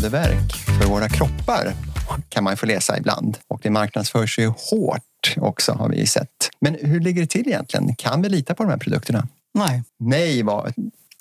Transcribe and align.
underverk 0.00 0.52
för 0.52 0.88
våra 0.88 1.08
kroppar 1.08 1.72
kan 2.28 2.44
man 2.44 2.56
få 2.56 2.66
läsa 2.66 2.98
ibland. 2.98 3.38
Och 3.48 3.60
det 3.62 3.70
marknadsförs 3.70 4.38
ju 4.38 4.46
hårt 4.46 5.34
också 5.36 5.72
har 5.72 5.88
vi 5.88 6.06
sett. 6.06 6.50
Men 6.60 6.76
hur 6.80 7.00
ligger 7.00 7.20
det 7.20 7.26
till 7.26 7.48
egentligen? 7.48 7.96
Kan 7.96 8.22
vi 8.22 8.28
lita 8.28 8.54
på 8.54 8.62
de 8.62 8.70
här 8.70 8.78
produkterna? 8.78 9.28
Nej. 9.54 9.82
Nej 9.98 10.42
var 10.42 10.72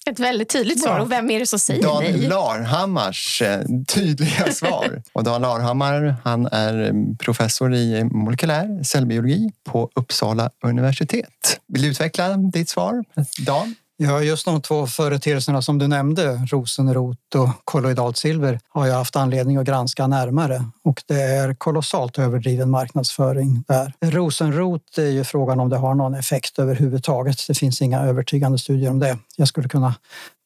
ett 0.10 0.20
väldigt 0.20 0.50
tydligt 0.50 0.84
svar. 0.84 1.00
Och 1.00 1.12
vem 1.12 1.30
är 1.30 1.40
det 1.40 1.46
som 1.46 1.60
säger 1.60 1.84
Dan 1.84 2.04
nej? 2.04 2.12
Dan 2.12 2.30
Larhammars 2.30 3.42
eh, 3.42 3.62
tydliga 3.88 4.52
svar. 4.54 5.02
Och 5.14 5.24
Dan 5.24 5.42
Larhammar 5.42 6.16
han 6.24 6.46
är 6.46 6.88
eh, 6.88 6.94
professor 7.20 7.74
i 7.74 8.04
molekylär 8.04 8.84
cellbiologi 8.84 9.52
på 9.64 9.90
Uppsala 9.96 10.50
universitet. 10.64 11.60
Vill 11.68 11.82
du 11.82 11.88
utveckla 11.88 12.38
ditt 12.38 12.70
svar, 12.70 13.04
Dan? 13.40 13.76
Ja, 14.02 14.22
just 14.22 14.46
de 14.46 14.62
två 14.62 14.88
företeelserna 14.88 15.62
som 15.62 15.78
du 15.78 15.88
nämnde, 15.88 16.36
rosenrot 16.52 17.36
och 17.36 17.50
kolloidalt 17.66 18.18
silver, 18.18 18.60
har 18.70 18.88
jag 18.88 18.96
haft 18.96 19.16
anledning 19.16 19.58
att 19.58 19.66
granska 19.66 20.08
närmare 20.08 20.64
och 20.84 21.04
det 21.08 21.22
är 21.22 21.54
kolossalt 21.54 22.20
överdriven 22.20 22.70
marknadsföring 22.70 23.64
där. 23.68 23.94
Rosenrot 24.02 24.98
är 24.98 25.10
ju 25.10 25.24
frågan 25.24 25.60
om 25.60 25.70
det 25.70 25.78
har 25.78 25.96
någon 25.96 26.14
effekt 26.14 26.60
överhuvudtaget. 26.60 27.48
Det 27.48 27.54
finns 27.54 27.82
inga 27.82 28.02
övertygande 28.02 28.58
studier 28.58 28.90
om 28.90 29.00
det. 29.00 29.18
Jag 29.36 29.48
skulle 29.48 29.70
kunna 29.70 29.96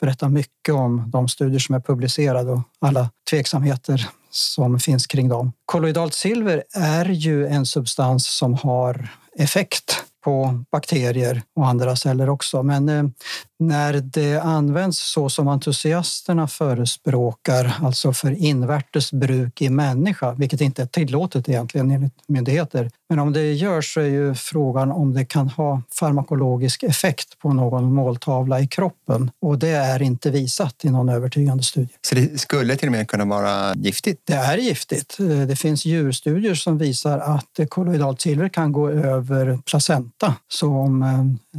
berätta 0.02 0.30
mycket 0.30 0.76
om 0.76 1.10
de 1.12 1.28
studier 1.28 1.60
som 1.60 1.76
är 1.76 1.80
publicerade 1.80 2.52
och 2.52 2.62
alla 2.82 3.10
tveksamheter 3.30 4.10
som 4.32 4.80
finns 4.80 5.08
kring 5.08 5.30
dem. 5.30 5.54
Kolloidalt 5.66 6.14
silver 6.14 6.64
är 6.76 7.06
ju 7.06 7.48
en 7.48 7.66
substans 7.66 8.28
som 8.28 8.54
har 8.54 9.10
effekt 9.36 10.03
på 10.24 10.64
bakterier 10.72 11.42
och 11.56 11.68
andra 11.68 11.96
celler 11.96 12.30
också. 12.30 12.64
Men 12.64 12.90
eh, 12.90 13.04
när 13.68 13.94
det 13.94 14.38
används 14.38 15.00
så 15.00 15.30
som 15.30 15.48
entusiasterna 15.48 16.48
förespråkar, 16.48 17.76
alltså 17.82 18.14
för 18.14 18.32
invärtes 18.32 19.12
bruk 19.12 19.62
i 19.62 19.70
människa, 19.70 20.32
vilket 20.32 20.62
inte 20.62 20.82
är 20.82 20.86
tillåtet 20.86 21.50
egentligen 21.50 21.92
enligt 21.92 22.14
myndigheter. 22.28 22.92
Men 23.10 23.20
om 23.20 23.34
det 23.34 23.54
görs 23.54 23.94
så 23.94 24.00
är 24.00 24.06
ju 24.06 24.36
frågan 24.36 24.92
om 24.92 25.14
det 25.14 25.26
kan 25.26 25.50
ha 25.50 25.82
farmakologisk 25.92 26.84
effekt 26.84 27.40
på 27.40 27.54
någon 27.54 27.94
måltavla 27.94 28.60
i 28.60 28.68
kroppen 28.68 29.32
och 29.42 29.60
det 29.60 29.70
är 29.70 30.02
inte 30.02 30.32
visat 30.32 30.86
i 30.86 30.90
någon 30.90 31.10
övertygande 31.10 31.64
studie. 31.64 31.94
Så 32.02 32.16
det 32.16 32.42
skulle 32.42 32.76
till 32.76 32.88
och 32.88 32.92
med 32.92 33.08
kunna 33.08 33.26
vara 33.26 33.74
giftigt? 33.76 34.22
Det 34.26 34.34
är 34.34 34.58
giftigt. 34.58 35.18
Det 35.48 35.56
finns 35.56 35.86
djurstudier 35.86 36.56
som 36.56 36.78
visar 36.78 37.20
att 37.20 37.70
kolloidalt 37.70 38.22
silver 38.22 38.50
kan 38.50 38.72
gå 38.72 38.90
över 38.90 39.60
placenta. 39.66 40.36
Så 40.48 40.68
om 40.68 41.04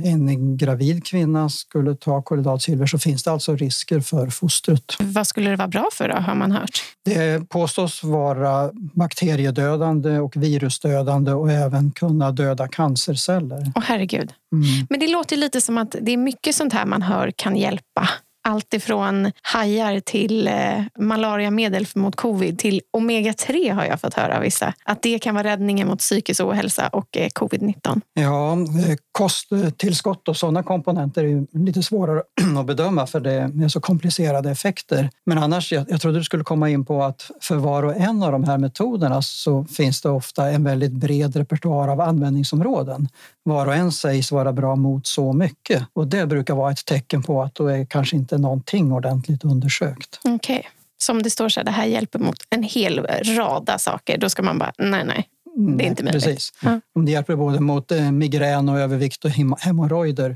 en 0.05 0.57
gravid 0.57 1.05
kvinna 1.05 1.49
skulle 1.49 1.94
ta 2.01 2.23
kolloidalt 2.23 2.63
silver 2.63 2.87
så 2.87 2.99
finns 2.99 3.23
det 3.23 3.31
alltså 3.31 3.57
risker 3.57 4.01
för 4.01 4.27
fostret. 4.27 4.97
Vad 5.01 5.27
skulle 5.27 5.51
det 5.51 5.57
vara 5.57 5.69
bra 5.69 5.89
för 5.93 6.09
då, 6.09 6.15
har 6.15 6.35
man 6.35 6.53
hört? 6.53 6.83
Det 7.05 7.49
påstås 7.49 8.05
vara 8.05 8.71
bakteriedödande 8.75 10.19
och 10.19 10.37
virusdödande 10.37 11.33
och 11.33 11.51
även 11.51 11.91
kunna 11.91 12.33
döda 12.33 12.69
cancerceller. 12.69 13.73
Åh 13.75 13.83
herregud. 13.87 14.33
Mm. 14.53 14.87
Men 14.91 15.01
det 15.01 15.09
låter 15.09 15.37
lite 15.37 15.61
som 15.61 15.79
att 15.79 15.97
det 16.01 16.13
är 16.13 16.17
mycket 16.17 16.55
sånt 16.55 16.73
här 16.73 16.87
man 16.87 17.03
hör 17.03 17.33
kan 17.37 17.57
hjälpa 17.57 18.09
allt 18.45 18.75
ifrån 18.75 19.33
hajar 19.43 20.01
till 20.01 20.49
eh, 20.49 20.55
malariamedel 20.99 21.87
mot 21.95 22.17
covid 22.17 22.59
till 22.59 22.81
omega-3 22.93 23.73
har 23.73 23.85
jag 23.85 24.01
fått 24.01 24.15
höra 24.15 24.37
av 24.37 24.43
vissa. 24.43 24.75
Att 24.85 25.03
det 25.03 25.19
kan 25.19 25.35
vara 25.35 25.45
räddningen 25.45 25.89
mot 25.89 25.99
psykisk 25.99 26.41
ohälsa 26.41 26.89
och 26.89 27.17
eh, 27.17 27.29
covid-19. 27.29 28.01
Ja, 28.15 28.53
eh, 28.53 28.97
kosttillskott 29.13 30.29
och 30.29 30.37
sådana 30.37 30.63
komponenter 30.63 31.25
är 31.25 31.59
lite 31.59 31.83
svårare 31.83 32.23
att 32.59 32.67
bedöma 32.67 33.07
för 33.07 33.21
det 33.21 33.33
är 33.33 33.69
så 33.69 33.81
komplicerade 33.81 34.51
effekter. 34.51 35.11
Men 35.27 35.39
annars, 35.39 35.73
jag, 35.73 35.87
jag 35.89 36.01
trodde 36.01 36.19
du 36.19 36.25
skulle 36.25 36.45
komma 36.45 36.71
in 36.71 36.85
på 36.85 37.03
att 37.03 37.31
för 37.41 37.57
var 37.57 37.83
och 37.83 37.97
en 37.97 38.23
av 38.23 38.33
de 38.33 38.45
här 38.45 38.59
metoderna 38.59 39.23
så 39.23 39.65
finns 39.65 40.03
det 40.03 40.09
ofta 40.09 40.51
en 40.51 40.65
väldigt 40.65 40.93
bred 40.93 41.37
repertoar 41.37 41.89
av 41.89 42.01
användningsområden. 42.01 43.09
Var 43.43 43.67
och 43.67 43.75
en 43.75 43.93
sägs 43.93 44.33
vara 44.33 44.53
bra 44.53 44.77
mot 44.77 45.07
så 45.07 45.33
mycket 45.33 45.83
och 45.93 46.07
det 46.07 46.27
brukar 46.27 46.55
vara 46.55 46.73
ett 46.73 46.85
tecken 46.85 47.23
på 47.23 47.43
att 47.43 47.55
då 47.55 47.67
är 47.67 47.85
kanske 47.85 48.17
inte 48.17 48.34
någonting 48.39 48.93
ordentligt 48.93 49.45
undersökt. 49.45 50.21
Okej. 50.25 50.59
Okay. 50.59 50.63
Som 50.99 51.23
det 51.23 51.31
står 51.31 51.49
så 51.49 51.61
här, 51.61 51.65
det 51.65 51.71
här 51.71 51.87
hjälper 51.87 52.19
mot 52.19 52.37
en 52.51 52.63
hel 52.63 53.07
rada 53.37 53.79
saker. 53.79 54.19
Då 54.19 54.29
ska 54.29 54.43
man 54.43 54.59
bara, 54.59 54.73
nej, 54.79 55.05
nej. 55.05 55.29
Det 55.57 55.85
är 55.85 55.89
inte 55.89 56.05
möjligt. 56.05 56.25
Precis. 56.25 56.53
Ja. 56.63 56.81
Om 56.95 57.05
det 57.05 57.13
hjälper 57.13 57.37
både 57.37 57.61
mot 57.61 57.93
eh, 57.93 58.13
migrän 58.13 58.69
och 58.69 58.79
övervikt 58.79 59.25
och 59.25 59.31
hemorrojder 59.31 60.35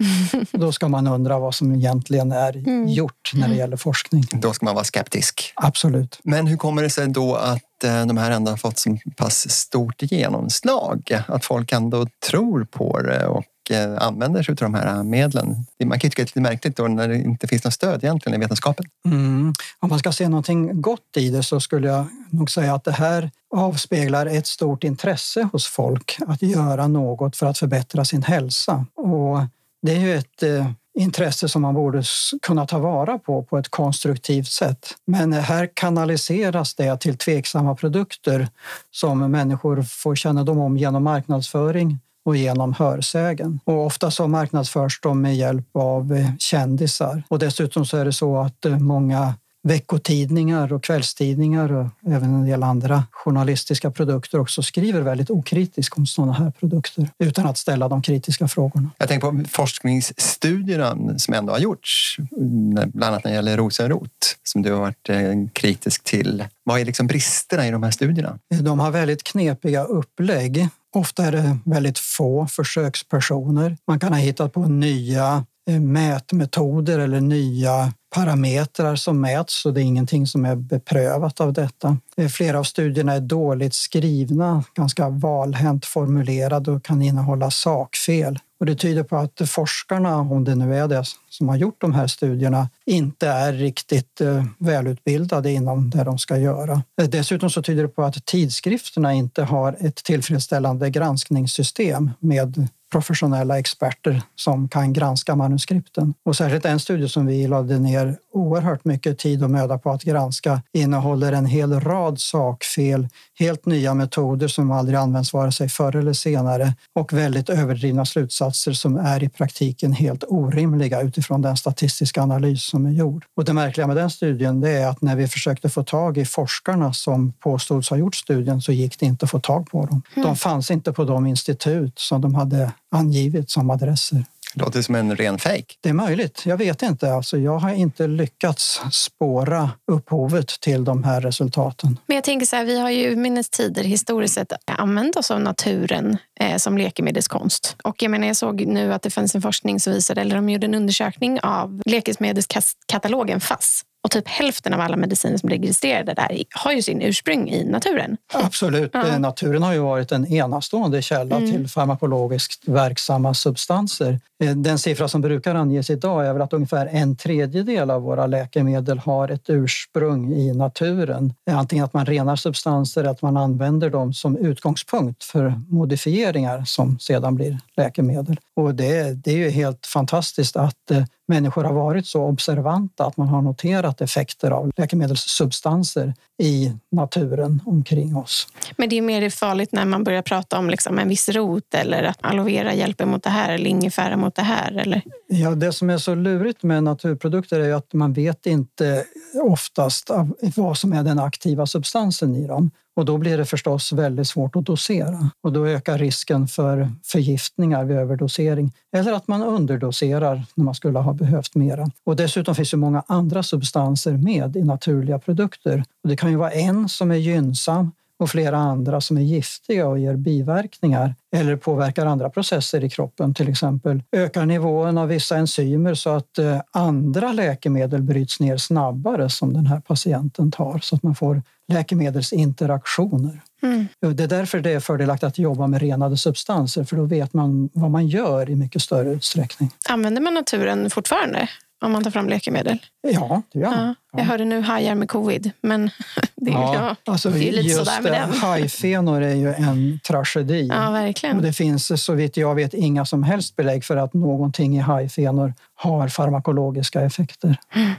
då 0.59 0.73
ska 0.73 0.89
man 0.89 1.07
undra 1.07 1.39
vad 1.39 1.55
som 1.55 1.75
egentligen 1.75 2.33
är 2.33 2.57
mm. 2.57 2.89
gjort 2.89 3.31
när 3.35 3.41
det 3.41 3.47
mm. 3.47 3.59
gäller 3.59 3.77
forskning. 3.77 4.25
Då 4.33 4.53
ska 4.53 4.65
man 4.65 4.75
vara 4.75 4.85
skeptisk. 4.85 5.53
Absolut. 5.55 6.21
Men 6.23 6.47
hur 6.47 6.57
kommer 6.57 6.83
det 6.83 6.91
sig 6.91 7.09
då 7.09 7.35
att 7.35 7.85
eh, 7.85 8.07
de 8.07 8.17
här 8.17 8.31
ändå 8.31 8.51
har 8.51 8.57
fått 8.57 8.79
så 8.79 8.99
pass 9.17 9.51
stort 9.51 10.03
genomslag? 10.03 11.23
Att 11.29 11.45
folk 11.45 11.73
ändå 11.73 12.07
tror 12.31 12.65
på 12.65 13.03
det 13.03 13.27
och 13.27 13.45
Eh, 13.71 13.97
använder 13.99 14.43
sig 14.43 14.53
av 14.53 14.57
de 14.57 14.75
här 14.75 14.97
eh, 14.97 15.03
medlen. 15.03 15.67
Man 15.85 16.01
kan 16.01 16.11
tycka 16.11 16.23
att 16.23 16.35
det 16.35 16.39
är 16.39 16.41
lite 16.41 16.41
märkligt 16.41 16.77
då 16.77 16.89
när 16.89 17.09
det 17.09 17.17
inte 17.17 17.47
finns 17.47 17.65
något 17.65 17.75
stöd 17.75 18.05
egentligen 18.05 18.41
i 18.41 18.45
vetenskapen. 18.45 18.87
Mm. 19.05 19.55
Om 19.79 19.89
man 19.89 19.99
ska 19.99 20.13
se 20.13 20.29
någonting 20.29 20.81
gott 20.81 21.17
i 21.17 21.31
det 21.31 21.43
så 21.43 21.61
skulle 21.61 21.89
jag 21.89 22.07
nog 22.31 22.51
säga 22.51 22.75
att 22.75 22.85
det 22.85 22.93
här 22.93 23.31
avspeglar 23.55 24.27
ett 24.27 24.47
stort 24.47 24.85
intresse 24.85 25.49
hos 25.53 25.67
folk 25.67 26.19
att 26.27 26.43
göra 26.43 26.89
något 26.89 27.37
för 27.37 27.47
att 27.47 27.59
förbättra 27.59 28.05
sin 28.05 28.23
hälsa. 28.23 28.87
Och 28.95 29.39
det 29.83 29.93
är 29.93 30.01
ju 30.01 30.15
ett 30.15 30.43
eh, 30.43 30.71
intresse 30.99 31.49
som 31.49 31.63
man 31.63 31.75
borde 31.75 32.03
kunna 32.43 32.67
ta 32.67 32.79
vara 32.79 33.19
på 33.19 33.43
på 33.43 33.59
ett 33.59 33.69
konstruktivt 33.69 34.51
sätt. 34.51 34.95
Men 35.05 35.33
här 35.33 35.69
kanaliseras 35.75 36.75
det 36.75 37.01
till 37.01 37.19
tveksamma 37.19 37.75
produkter 37.75 38.49
som 38.91 39.31
människor 39.31 39.83
får 39.83 40.15
kännedom 40.15 40.59
om 40.59 40.77
genom 40.77 41.05
marknadsföring 41.05 41.99
och 42.29 42.37
genom 42.37 42.73
hörsägen. 42.73 43.61
Och 43.65 43.87
ofta 43.87 44.11
så 44.11 44.29
marknadsförs 44.29 45.01
de 45.01 45.21
med 45.21 45.37
hjälp 45.37 45.77
av 45.77 46.13
eh, 46.13 46.31
kändisar. 46.39 47.23
Och 47.29 47.39
dessutom 47.39 47.87
så 47.87 47.97
är 47.97 48.05
det 48.05 48.13
så 48.13 48.37
att 48.37 48.65
eh, 48.65 48.79
många 48.79 49.35
veckotidningar 49.63 50.73
och 50.73 50.85
kvällstidningar 50.85 51.73
och 51.73 51.87
även 52.07 52.35
en 52.35 52.47
del 52.47 52.63
andra 52.63 53.05
journalistiska 53.11 53.91
produkter 53.91 54.41
också 54.41 54.63
skriver 54.63 55.01
väldigt 55.01 55.31
okritiskt 55.31 55.99
om 55.99 56.07
sådana 56.07 56.33
här 56.33 56.51
produkter 56.51 57.09
utan 57.19 57.47
att 57.47 57.59
ställa 57.59 57.89
de 57.89 58.03
kritiska 58.03 58.49
frågorna. 58.49 58.91
Jag 58.99 59.09
tänker 59.09 59.31
på 59.31 59.45
forskningsstudierna 59.49 61.19
som 61.19 61.35
ändå 61.35 61.53
har 61.53 61.59
gjorts, 61.59 62.17
bland 62.31 63.05
annat 63.05 63.25
när 63.25 63.31
det 63.31 63.35
gäller 63.35 63.57
rosenrot 63.57 64.37
som 64.43 64.63
du 64.63 64.73
har 64.73 64.81
varit 64.81 65.09
eh, 65.09 65.19
kritisk 65.53 66.05
till. 66.05 66.45
Vad 66.65 66.81
är 66.81 66.85
liksom 66.85 67.07
bristerna 67.07 67.67
i 67.69 67.71
de 67.71 67.83
här 67.83 67.91
studierna? 67.91 68.39
De 68.61 68.79
har 68.79 68.91
väldigt 68.91 69.23
knepiga 69.23 69.85
upplägg 69.85 70.69
Ofta 70.97 71.25
är 71.25 71.33
det 71.33 71.59
väldigt 71.65 71.99
få 71.99 72.47
försökspersoner. 72.47 73.77
Man 73.87 74.01
kan 74.01 74.13
ha 74.13 74.21
hittat 74.21 74.53
på 74.53 74.61
nya 74.61 75.47
Eh, 75.69 75.81
mätmetoder 75.81 76.99
eller 76.99 77.21
nya 77.21 77.93
parametrar 78.15 78.97
som 78.97 79.21
mäts 79.21 79.67
och 79.67 79.75
det 79.75 79.81
är 79.81 79.85
ingenting 79.85 80.27
som 80.27 80.45
är 80.45 80.57
beprövat 80.57 81.41
av 81.41 81.53
detta. 81.53 81.97
Eh, 82.17 82.29
flera 82.29 82.59
av 82.59 82.65
studierna 82.65 83.13
är 83.13 83.21
dåligt 83.21 83.75
skrivna, 83.75 84.65
ganska 84.75 85.09
valhänt 85.09 85.87
formulerade 85.87 86.71
och 86.71 86.85
kan 86.85 87.03
innehålla 87.03 87.51
sakfel. 87.51 88.39
Och 88.61 88.67
det 88.67 88.75
tyder 88.75 89.03
på 89.03 89.17
att 89.17 89.41
forskarna, 89.47 90.17
om 90.17 90.45
det 90.45 90.55
nu 90.55 90.77
är 90.77 90.89
det 90.89 91.05
som 91.29 91.49
har 91.49 91.57
gjort 91.57 91.81
de 91.81 91.95
här 91.95 92.07
studierna, 92.07 92.69
inte 92.87 93.29
är 93.29 93.53
riktigt 93.53 94.21
eh, 94.21 94.45
välutbildade 94.59 95.51
inom 95.53 95.91
det 95.91 96.05
de 96.05 96.19
ska 96.19 96.37
göra. 96.37 96.83
Dessutom 97.09 97.51
så 97.51 97.63
tyder 97.63 97.83
det 97.83 97.89
på 97.89 98.03
att 98.03 98.27
tidskrifterna 98.27 99.15
inte 99.15 99.43
har 99.43 99.77
ett 99.81 99.97
tillfredsställande 99.97 100.91
granskningssystem 100.91 102.11
med 102.21 102.69
professionella 102.93 103.59
experter 103.59 104.23
som 104.37 104.69
kan 104.69 104.93
granska 104.93 105.37
manuskripten. 105.37 106.15
Och 106.25 106.37
särskilt 106.37 106.65
en 106.65 106.81
studie 106.81 107.09
som 107.09 107.27
vi 107.27 107.47
lade 107.47 107.79
ner 107.79 108.17
oerhört 108.33 108.85
mycket 108.85 109.19
tid 109.19 109.45
och 109.45 109.51
möda 109.51 109.79
på 109.79 109.91
att 109.91 110.03
granska 110.03 110.63
innehåller 110.73 111.33
en 111.33 111.47
hel 111.47 111.81
rad 111.81 112.21
sakfel, 112.21 113.09
helt 113.39 113.67
nya 113.67 113.95
metoder 113.95 114.49
som 114.49 114.71
aldrig 114.71 114.99
används 114.99 115.33
vare 115.33 115.53
sig 115.53 115.69
förr 115.69 115.97
eller 115.97 116.13
senare 116.13 116.75
och 116.95 117.13
väldigt 117.13 117.49
överdrivna 117.49 118.05
slutsatser 118.05 118.73
som 118.73 118.97
är 118.97 119.23
i 119.23 119.29
praktiken 119.29 119.93
helt 119.93 120.25
orimliga 120.29 121.03
utifrån 121.03 121.43
den 121.43 121.57
statistiska 121.57 122.23
analys 122.23 122.65
som 122.65 122.87
är 122.87 122.91
gjord. 122.91 123.25
Och 123.37 123.45
det 123.45 123.53
märkliga 123.53 123.87
med 123.87 123.97
den 123.97 124.11
studien 124.11 124.61
det 124.61 124.71
är 124.71 124.89
att 124.89 125.03
när 125.03 125.17
vi 125.17 125.29
försökte 125.29 125.69
få 125.69 125.83
tag 125.83 126.19
i 126.19 126.25
forskarna 126.25 126.93
som 126.93 127.33
påstods 127.33 127.91
ha 127.91 127.97
gjort 127.97 128.15
studien 128.15 128.63
så 128.63 128.73
gick 128.73 129.01
det 129.01 129.07
inte 129.07 129.25
att 129.25 129.31
få 129.31 129.41
tag 129.41 129.71
på 129.71 129.87
dem. 129.87 130.03
De 130.15 130.21
mm. 130.21 130.37
fanns 130.37 130.71
inte 130.71 130.93
på 130.93 131.05
de 131.05 131.27
institut 131.27 131.99
som 131.99 132.21
de 132.21 132.35
hade 132.35 132.73
angivit 132.91 133.51
som 133.51 133.71
adresser. 133.71 134.25
Det 134.55 134.65
låter 134.65 134.83
som 134.83 134.95
en 134.95 135.17
ren 135.17 135.39
fejk. 135.39 135.79
Det 135.81 135.89
är 135.89 135.93
möjligt. 135.93 136.43
Jag 136.47 136.57
vet 136.57 136.83
inte. 136.83 137.13
Alltså, 137.13 137.39
jag 137.39 137.59
har 137.59 137.75
inte 137.75 138.07
lyckats 138.07 138.81
spåra 138.93 139.71
upphovet 139.93 140.49
till 140.61 140.85
de 140.85 141.05
här 141.05 141.21
resultaten. 141.21 141.99
Men 142.07 142.15
jag 142.15 142.25
tänker 142.25 142.47
så 142.47 142.57
här, 142.57 142.65
vi 142.65 142.81
har 142.81 142.91
ju 142.91 143.17
minnes 143.17 143.51
tider 143.51 143.85
historiskt 143.85 144.35
sett 144.35 144.53
använt 144.67 145.17
oss 145.17 145.31
av 145.31 145.41
naturen 145.41 146.19
eh, 146.41 146.57
som 146.57 146.79
läkemedelskonst. 146.79 147.77
Och 147.85 148.03
jag 148.03 148.11
menar, 148.11 148.27
jag 148.27 148.37
såg 148.37 148.67
nu 148.67 148.93
att 148.93 149.03
det 149.03 149.11
fanns 149.11 149.35
en 149.35 149.43
forskning 149.43 149.81
som 149.81 149.93
visade, 149.93 150.21
eller 150.21 150.37
de 150.37 150.49
gjorde 150.49 150.67
en 150.67 150.75
undersökning 150.75 151.41
av 151.41 151.83
läkemedelskatalogen 151.87 153.41
FASS 153.41 153.83
Och 154.05 154.11
typ 154.11 154.29
hälften 154.29 154.75
av 154.75 154.81
alla 154.81 154.97
mediciner 154.97 155.37
som 155.37 155.49
är 155.49 155.53
registrerade 155.53 156.15
där 156.15 156.43
har 156.55 156.73
ju 156.73 156.83
sin 156.83 157.03
ursprung 157.03 157.51
i 157.51 157.65
naturen. 157.65 158.17
Absolut. 158.35 158.91
Ja. 158.93 159.19
Naturen 159.19 159.63
har 159.63 159.73
ju 159.73 159.79
varit 159.79 160.13
en 160.13 160.33
enastående 160.33 161.03
källa 161.03 161.37
mm. 161.37 161.51
till 161.51 161.69
farmakologiskt 161.69 162.69
verksamma 162.69 163.35
substanser. 163.35 164.21
Eh, 164.45 164.57
den 164.57 164.79
siffra 164.79 165.09
som 165.09 165.21
brukar 165.21 165.55
anges 165.55 165.91
idag 165.91 166.27
är 166.27 166.33
väl 166.33 166.43
att 166.43 166.53
ungefär 166.53 166.87
en 166.87 167.17
tredjedel 167.17 167.91
av 167.91 168.03
våra 168.03 168.27
läkemedel 168.27 168.99
har 168.99 169.29
ett 169.29 169.45
ursprung 169.51 170.33
i 170.33 170.55
naturen. 170.55 171.35
Antingen 171.51 171.85
att 171.85 171.95
man 171.95 172.07
renar 172.07 172.37
substanser 172.37 173.01
eller 173.01 173.11
att 173.11 173.23
man 173.23 173.37
använder 173.37 173.91
dem 173.91 174.13
som 174.13 174.37
utgångspunkt 174.37 175.25
för 175.25 175.61
modifieringar 175.69 176.65
som 176.65 176.99
sedan 176.99 177.35
blir 177.35 177.59
läkemedel. 177.77 178.37
Och 178.59 178.75
det, 178.75 179.25
det 179.25 179.31
är 179.31 179.37
ju 179.37 179.51
helt 179.51 179.87
fantastiskt 179.87 180.57
att 180.57 180.91
eh, 180.91 181.05
människor 181.29 181.65
har 181.65 181.73
varit 181.73 182.07
så 182.07 182.23
observanta 182.23 183.07
att 183.07 183.17
man 183.17 183.29
har 183.29 183.43
noterat 183.43 184.01
effekter 184.01 184.51
av 184.51 184.71
läkemedelssubstanser 184.77 186.15
i 186.43 186.73
naturen 186.91 187.63
omkring 187.67 188.17
oss. 188.17 188.47
Men 188.77 188.89
det 188.89 188.99
är 188.99 189.03
mer 189.03 189.31
farligt 189.31 189.73
när 189.73 189.85
man 189.85 190.05
börjar 190.05 190.23
prata 190.23 190.59
om 190.59 190.71
liksom 190.71 190.99
en 190.99 191.09
viss 191.09 191.29
rot 191.29 191.75
eller 191.75 192.03
att 192.03 192.19
aloe 192.21 192.45
vera 192.45 192.75
hjälper 192.75 193.07
mot 193.07 193.23
det 193.23 193.31
här 193.31 193.53
eller 193.53 193.71
ingefära 193.71 194.17
mot 194.17 194.35
det 194.35 194.43
här? 194.43 194.73
Eller? 194.73 195.03
Ja, 195.27 195.51
det 195.51 195.73
som 195.73 195.91
är 195.91 195.99
så 195.99 196.15
lurigt 196.15 196.63
med 196.63 196.83
naturprodukter 196.83 197.61
är 197.61 197.75
att 197.75 197.93
man 197.93 198.13
vet 198.13 198.47
inte 198.47 199.05
oftast 199.43 200.11
vad 200.57 200.79
som 200.79 200.93
är 200.93 201.03
den 201.03 201.19
aktiva 201.19 201.67
substansen 201.67 202.35
i 202.35 202.47
dem. 202.47 202.71
Och 202.99 203.05
då 203.05 203.19
blir 203.19 203.39
det 203.39 203.45
förstås 203.45 203.93
väldigt 203.93 204.29
svårt 204.29 204.57
att 204.57 204.67
dosera 204.67 205.31
och 205.43 205.53
då 205.53 205.67
ökar 205.67 205.99
risken 205.99 206.49
för 206.49 206.93
förgiftningar 207.05 207.85
vid 207.85 207.97
överdosering 207.97 208.73
eller 208.97 209.13
att 209.13 209.29
man 209.29 209.43
underdoserar 209.43 210.43
när 210.55 210.65
man 210.65 210.75
skulle 210.75 210.99
ha 210.99 211.13
behövt 211.13 211.55
mera. 211.55 211.91
Och 212.05 212.17
dessutom 212.17 212.55
finns 212.55 212.71
det 212.71 212.77
många 212.77 213.03
andra 213.07 213.43
substanser 213.43 214.13
med 214.13 214.57
i 214.57 214.65
naturliga 214.65 215.19
produkter. 215.19 215.85
Och 216.03 216.09
det 216.09 216.17
kan 216.17 216.31
ju 216.31 216.37
vara 216.37 216.51
en 216.51 216.89
som 216.89 217.11
är 217.11 217.17
gynnsam 217.17 217.93
och 218.19 218.31
flera 218.31 218.57
andra 218.57 219.01
som 219.01 219.17
är 219.17 219.23
giftiga 219.23 219.89
och 219.89 219.99
ger 219.99 220.17
biverkningar 220.17 221.15
eller 221.37 221.57
påverkar 221.57 222.07
andra 222.07 222.31
processer 222.31 222.85
i 222.85 222.91
kroppen. 222.91 223.35
Till 223.35 223.49
exempel 223.49 224.03
ökar 224.13 224.47
nivån 224.47 224.99
av 224.99 225.09
vissa 225.09 225.37
enzymer 225.37 225.95
så 225.95 226.11
att 226.11 226.39
eh, 226.39 226.61
andra 226.71 227.33
läkemedel 227.33 228.03
bryts 228.03 228.41
ner 228.41 228.57
snabbare 228.57 229.31
som 229.31 229.53
den 229.53 229.67
här 229.67 229.81
patienten 229.81 230.51
tar 230.51 230.79
så 230.79 230.97
att 230.97 231.03
man 231.03 231.15
får 231.15 231.43
läkemedelsinteraktioner. 231.73 233.41
Mm. 233.63 233.87
Det 234.01 234.23
är 234.23 234.29
därför 234.29 234.61
det 234.61 234.71
är 234.71 234.81
fördelaktigt 234.81 235.27
att 235.27 235.39
jobba 235.39 235.67
med 235.67 235.81
renade 235.81 236.17
substanser 236.17 236.85
för 236.85 236.97
då 236.97 237.05
vet 237.05 237.35
man 237.35 237.69
vad 237.73 237.91
man 237.91 238.07
gör 238.07 238.51
i 238.51 238.55
mycket 238.55 238.83
större 238.83 239.11
utsträckning. 239.11 239.71
Använder 239.89 240.23
man 240.23 240.35
naturen 240.35 240.91
fortfarande? 240.91 241.49
Om 241.81 241.93
man 241.93 242.05
tar 242.05 242.11
fram 242.11 242.29
läkemedel? 242.29 242.79
Ja, 243.03 243.43
det 243.53 243.59
gör 243.59 243.71
man. 243.71 243.95
Ja, 244.13 244.19
jag 244.19 244.25
hörde 244.25 244.45
nu 244.45 244.61
hajar 244.61 244.95
med 244.95 245.09
covid, 245.09 245.51
men 245.61 245.91
det 246.37 246.51
är, 246.51 246.55
ja, 246.55 246.97
alltså, 247.07 247.31
det 247.31 247.49
är 247.49 247.53
lite 247.53 247.69
just 247.69 247.79
sådär 247.79 248.01
med 248.03 248.13
den. 248.13 248.33
Hajfenor 248.41 249.23
är 249.23 249.35
ju 249.35 249.53
en 249.55 250.01
tragedi. 250.07 250.69
Ja, 250.73 250.91
verkligen. 250.91 251.37
Och 251.37 251.43
det 251.43 251.53
finns 251.53 252.05
så 252.05 252.15
vitt 252.15 252.37
jag 252.37 252.55
vet 252.55 252.75
inga 252.75 253.07
som 253.07 253.23
helst 253.23 253.57
belägg 253.57 253.85
för 253.85 253.97
att 253.97 254.15
någonting 254.15 254.77
i 254.77 254.81
hajfenor 254.81 255.55
har 255.75 256.09
farmakologiska 256.09 257.01
effekter. 257.01 257.57
Mm. 257.75 257.93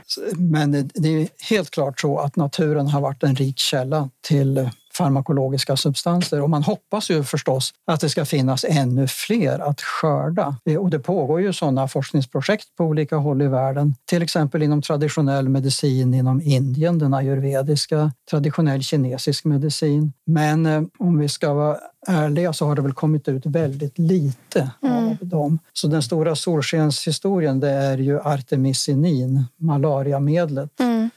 Men 0.50 0.90
det 0.94 1.08
är 1.08 1.28
helt 1.50 1.70
klart 1.70 2.00
så 2.00 2.18
att 2.18 2.36
naturen 2.36 2.86
har 2.86 3.00
varit 3.00 3.22
en 3.22 3.36
rik 3.36 3.58
källa 3.58 4.10
till 4.20 4.70
farmakologiska 5.00 5.76
substanser 5.76 6.40
och 6.40 6.50
man 6.50 6.62
hoppas 6.62 7.10
ju 7.10 7.24
förstås 7.24 7.72
att 7.86 8.00
det 8.00 8.08
ska 8.08 8.24
finnas 8.24 8.64
ännu 8.68 9.08
fler 9.08 9.58
att 9.58 9.80
skörda. 9.80 10.56
Och 10.78 10.90
det 10.90 10.98
pågår 10.98 11.40
ju 11.40 11.52
sådana 11.52 11.88
forskningsprojekt 11.88 12.76
på 12.76 12.84
olika 12.84 13.16
håll 13.16 13.42
i 13.42 13.46
världen, 13.46 13.94
till 14.04 14.22
exempel 14.22 14.62
inom 14.62 14.82
traditionell 14.82 15.48
medicin 15.48 16.14
inom 16.14 16.40
Indien, 16.42 16.98
den 16.98 17.14
ayurvediska, 17.14 18.12
traditionell 18.30 18.82
kinesisk 18.82 19.44
medicin. 19.44 20.12
Men 20.26 20.66
eh, 20.66 20.82
om 20.98 21.18
vi 21.18 21.28
ska 21.28 21.54
vara 21.54 21.76
ärliga 22.06 22.52
så 22.52 22.66
har 22.66 22.76
det 22.76 22.82
väl 22.82 22.92
kommit 22.92 23.28
ut 23.28 23.46
väldigt 23.46 23.98
lite 23.98 24.70
mm. 24.82 25.08
av 25.08 25.16
dem. 25.20 25.58
Så 25.72 25.86
den 25.86 26.02
stora 26.02 26.36
solskenshistorien 26.36 27.60
det 27.60 27.70
är 27.70 27.98
ju 27.98 28.20
artemisinin, 28.20 29.44
malariamedlet. 29.56 30.80
Mm 30.80 31.10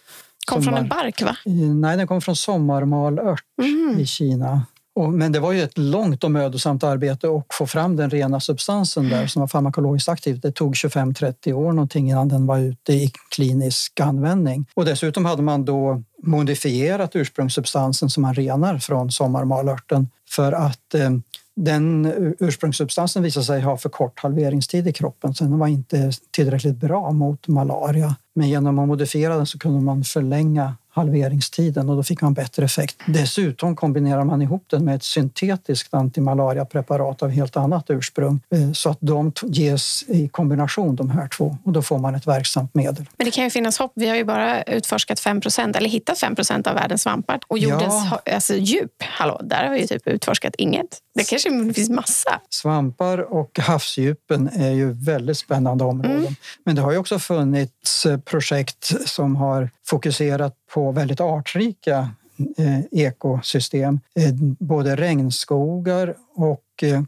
Kom 0.46 0.64
från 0.64 0.74
en 0.74 0.88
bark, 0.88 1.22
va? 1.22 1.38
Nej, 1.76 1.98
den 1.98 2.08
kom 2.08 2.22
från 2.22 2.36
sommarmalört 2.36 3.44
mm. 3.62 4.00
i 4.00 4.06
Kina. 4.06 4.62
Och, 4.96 5.14
men 5.14 5.32
det 5.32 5.40
var 5.40 5.52
ju 5.52 5.62
ett 5.62 5.78
långt 5.78 6.24
och 6.24 6.32
mödosamt 6.32 6.84
arbete 6.84 7.28
att 7.28 7.46
få 7.54 7.68
fram 7.68 7.96
den 7.96 8.10
rena 8.10 8.40
substansen 8.40 9.10
där 9.10 9.28
som 9.28 9.40
var 9.40 9.48
farmakologiskt 9.48 10.10
aktiv. 10.10 10.40
Det 10.40 10.52
tog 10.52 10.74
25-30 10.74 11.54
år 11.54 11.72
någonting 11.72 12.10
innan 12.10 12.30
den 12.30 12.46
var 12.46 12.60
ute 12.60 12.94
i 12.94 13.12
klinisk 13.30 14.00
användning. 14.00 14.66
Och 14.74 14.86
dessutom 14.86 15.26
hade 15.26 15.42
man 15.42 15.66
då 15.66 16.04
modifierat 16.24 17.16
ursprungssubstansen 17.16 18.10
som 18.10 18.22
man 18.22 18.34
renar 18.34 18.78
från 18.78 19.12
sommarmalörten 19.12 20.10
för 20.30 20.52
att 20.52 20.94
eh, 20.94 21.10
den 21.56 22.14
ursprungssubstansen 22.40 23.24
visade 23.24 23.46
sig 23.46 23.62
ha 23.62 23.78
för 23.78 23.90
kort 23.90 24.20
halveringstid 24.20 24.88
i 24.88 24.94
kroppen 24.94 25.34
så 25.34 25.44
den 25.44 25.60
var 25.60 25.68
inte 25.68 26.12
tillräckligt 26.32 26.76
bra 26.76 27.12
mot 27.12 27.48
malaria. 27.48 28.16
Men 28.36 28.50
genom 28.50 28.80
att 28.80 28.88
modifiera 28.88 29.38
den 29.38 29.46
så 29.46 29.60
kunde 29.60 29.82
man 29.82 30.04
förlänga 30.04 30.76
halveringstiden 30.94 31.90
och 31.90 31.96
då 31.96 32.04
fick 32.04 32.22
man 32.22 32.34
bättre 32.34 32.66
effekt. 32.66 32.98
Dessutom 33.06 33.76
kombinerar 33.76 34.24
man 34.24 34.42
ihop 34.42 34.66
den 34.68 34.86
med 34.86 34.96
ett 34.96 35.04
syntetiskt 35.04 35.94
antimalariapreparat 35.94 37.24
av 37.24 37.30
helt 37.30 37.58
annat 37.58 37.86
ursprung 37.90 38.40
eh, 38.50 38.72
så 38.72 38.90
att 38.90 38.98
de 39.02 39.32
ges 39.44 40.04
i 40.08 40.28
kombination 40.28 40.96
de 40.96 41.10
här 41.10 41.28
två 41.28 41.58
och 41.64 41.74
då 41.74 41.82
får 41.82 42.00
man 42.00 42.16
ett 42.16 42.28
verksamt 42.28 42.74
medel. 42.74 43.06
Men 43.18 43.26
det 43.26 43.32
kan 43.32 43.44
ju 43.44 43.50
finnas 43.50 43.80
hopp. 43.80 43.92
Vi 43.96 44.10
har 44.10 44.16
ju 44.16 44.24
bara 44.24 44.64
utforskat 44.64 45.20
5% 45.20 45.78
eller 45.78 45.90
hittat 45.90 46.18
5% 46.18 46.68
av 46.68 46.76
världens 46.76 47.02
svampar 47.02 47.40
och 47.48 47.58
jordens 47.58 47.94
ja. 48.26 48.34
alltså, 48.34 48.56
djup, 48.56 48.92
hallå, 49.00 49.42
där 49.44 49.64
har 49.64 49.74
vi 49.74 49.80
ju 49.80 49.88
typ 49.88 50.08
utforskat 50.08 50.56
inget. 50.58 51.00
Det 51.16 51.24
kanske 51.24 51.74
finns 51.74 51.90
massa. 51.90 52.40
Svampar 52.50 53.34
och 53.34 53.60
havsdjupen 53.60 54.50
är 54.54 54.72
ju 54.72 54.92
väldigt 54.92 55.38
spännande 55.38 55.84
områden. 55.84 56.18
Mm. 56.18 56.36
Men 56.66 56.76
det 56.76 56.82
har 56.82 56.92
ju 56.92 56.98
också 56.98 57.20
funnits 57.20 58.06
eh, 58.06 58.20
projekt 58.20 59.10
som 59.10 59.36
har 59.36 59.70
fokuserat 59.86 60.56
på 60.74 60.92
väldigt 60.92 61.22
artrika 61.22 62.10
eh, 62.58 62.80
ekosystem. 62.92 64.00
Eh, 64.16 64.34
både 64.60 64.96
regnskogar 64.96 66.16
och 66.36 66.84
eh, 66.84 67.02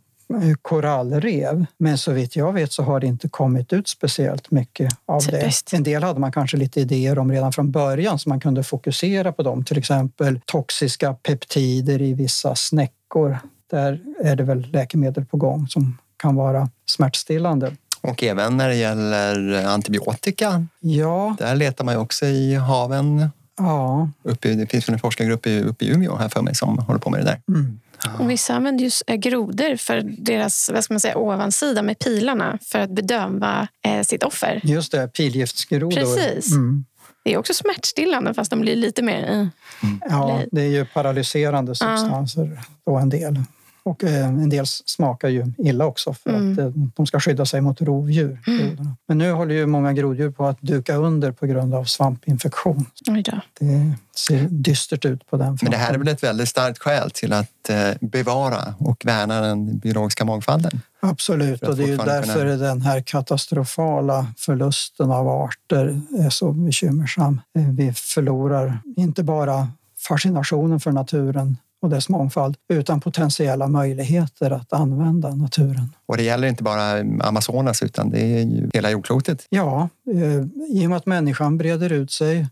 korallrev. 0.61 1.65
Men 1.77 1.97
så 1.97 2.11
vitt 2.11 2.35
jag 2.35 2.53
vet 2.53 2.71
så 2.71 2.83
har 2.83 2.99
det 2.99 3.07
inte 3.07 3.29
kommit 3.29 3.73
ut 3.73 3.87
speciellt 3.87 4.51
mycket 4.51 4.97
av 5.05 5.19
Typiskt. 5.19 5.71
det. 5.71 5.77
En 5.77 5.83
del 5.83 6.03
hade 6.03 6.19
man 6.19 6.31
kanske 6.31 6.57
lite 6.57 6.81
idéer 6.81 7.19
om 7.19 7.31
redan 7.31 7.53
från 7.53 7.71
början 7.71 8.19
så 8.19 8.29
man 8.29 8.39
kunde 8.39 8.63
fokusera 8.63 9.31
på 9.31 9.43
dem. 9.43 9.65
Till 9.65 9.77
exempel 9.77 10.39
toxiska 10.45 11.13
peptider 11.13 12.01
i 12.01 12.13
vissa 12.13 12.55
snäckor. 12.55 13.37
Där 13.71 14.01
är 14.23 14.35
det 14.35 14.43
väl 14.43 14.67
läkemedel 14.71 15.25
på 15.25 15.37
gång 15.37 15.67
som 15.67 15.97
kan 16.17 16.35
vara 16.35 16.69
smärtstillande. 16.85 17.71
Och 18.05 18.23
även 18.23 18.57
när 18.57 18.69
det 18.69 18.75
gäller 18.75 19.65
antibiotika. 19.65 20.65
Ja. 20.79 21.35
Där 21.39 21.55
letar 21.55 21.85
man 21.85 21.93
ju 21.93 21.99
också 21.99 22.25
i 22.25 22.55
haven. 22.55 23.29
Ja. 23.57 24.09
Uppe, 24.23 24.53
det 24.53 24.67
finns 24.67 24.89
en 24.89 24.99
forskargrupp 24.99 25.47
uppe 25.47 25.85
i 25.85 25.89
Umeå 25.89 26.15
här 26.15 26.29
för 26.29 26.41
mig 26.41 26.55
som 26.55 26.79
håller 26.79 26.99
på 26.99 27.09
med 27.09 27.19
det 27.19 27.25
där. 27.25 27.41
Mm. 27.47 27.79
Och 28.19 28.29
vissa 28.29 28.53
använder 28.53 28.83
just 28.83 29.03
eh, 29.07 29.15
grodor 29.15 29.75
för 29.75 30.01
deras 30.17 30.69
vad 30.73 30.83
ska 30.83 30.93
man 30.93 30.99
säga, 30.99 31.17
ovansida 31.17 31.81
med 31.81 31.99
pilarna 31.99 32.59
för 32.61 32.79
att 32.79 32.89
bedöma 32.89 33.67
eh, 33.85 34.01
sitt 34.01 34.23
offer. 34.23 34.61
Just 34.63 34.91
det, 34.91 35.07
pilgiftsgrodor. 35.07 35.91
Precis. 35.91 36.51
Mm. 36.51 36.85
Det 37.23 37.33
är 37.33 37.37
också 37.37 37.53
smärtstillande 37.53 38.33
fast 38.33 38.51
de 38.51 38.61
blir 38.61 38.75
lite 38.75 39.01
mer... 39.01 39.49
Mm. 39.83 40.01
Ja, 40.09 40.41
det 40.51 40.61
är 40.61 40.67
ju 40.67 40.85
paralyserande 40.85 41.75
substanser 41.75 42.59
då 42.85 42.95
en 42.97 43.09
del. 43.09 43.43
Och 43.85 44.03
eh, 44.03 44.27
en 44.27 44.49
del 44.49 44.65
smakar 44.65 45.29
ju 45.29 45.45
illa 45.57 45.85
också 45.85 46.13
för 46.13 46.29
mm. 46.29 46.51
att 46.51 46.59
eh, 46.59 46.69
de 46.95 47.05
ska 47.05 47.19
skydda 47.19 47.45
sig 47.45 47.61
mot 47.61 47.81
rovdjur. 47.81 48.41
Mm. 48.47 48.95
Men 49.07 49.17
nu 49.17 49.31
håller 49.31 49.55
ju 49.55 49.65
många 49.65 49.93
groddjur 49.93 50.31
på 50.31 50.45
att 50.45 50.61
duka 50.61 50.95
under 50.95 51.31
på 51.31 51.45
grund 51.45 51.73
av 51.73 51.83
svampinfektion. 51.83 52.85
Det 53.59 53.95
ser 54.15 54.47
dystert 54.49 55.05
ut 55.05 55.27
på 55.27 55.37
den 55.37 55.47
fronten. 55.47 55.65
Men 55.65 55.71
det 55.71 55.77
här 55.77 55.93
är 55.93 55.97
väl 55.97 56.07
ett 56.07 56.23
väldigt 56.23 56.49
starkt 56.49 56.79
skäl 56.79 57.11
till 57.11 57.33
att 57.33 57.69
eh, 57.69 57.91
bevara 58.01 58.75
och 58.79 59.05
värna 59.05 59.41
den 59.41 59.77
biologiska 59.77 60.25
mångfalden? 60.25 60.81
Absolut, 60.99 61.61
och 61.61 61.75
det 61.75 61.83
är 61.83 61.87
ju 61.87 61.97
därför 61.97 62.39
kunna... 62.39 62.55
den 62.55 62.81
här 62.81 63.01
katastrofala 63.01 64.27
förlusten 64.37 65.11
av 65.11 65.27
arter 65.27 66.01
är 66.19 66.29
så 66.29 66.51
bekymmersam. 66.51 67.41
Vi 67.53 67.93
förlorar 67.93 68.79
inte 68.97 69.23
bara 69.23 69.67
fascinationen 70.07 70.79
för 70.79 70.91
naturen 70.91 71.57
och 71.81 71.89
dess 71.89 72.09
mångfald 72.09 72.55
utan 72.73 73.01
potentiella 73.01 73.67
möjligheter 73.67 74.51
att 74.51 74.73
använda 74.73 75.35
naturen. 75.35 75.95
Och 76.05 76.17
det 76.17 76.23
gäller 76.23 76.47
inte 76.47 76.63
bara 76.63 76.99
Amazonas 77.27 77.83
utan 77.83 78.09
det 78.09 78.21
är 78.21 78.41
ju 78.41 78.69
hela 78.73 78.91
jordklotet? 78.91 79.45
Ja, 79.49 79.89
eh, 80.13 80.45
i 80.69 80.85
och 80.85 80.89
med 80.89 80.97
att 80.97 81.05
människan 81.05 81.57
breder 81.57 81.91
ut 81.91 82.11
sig 82.11 82.47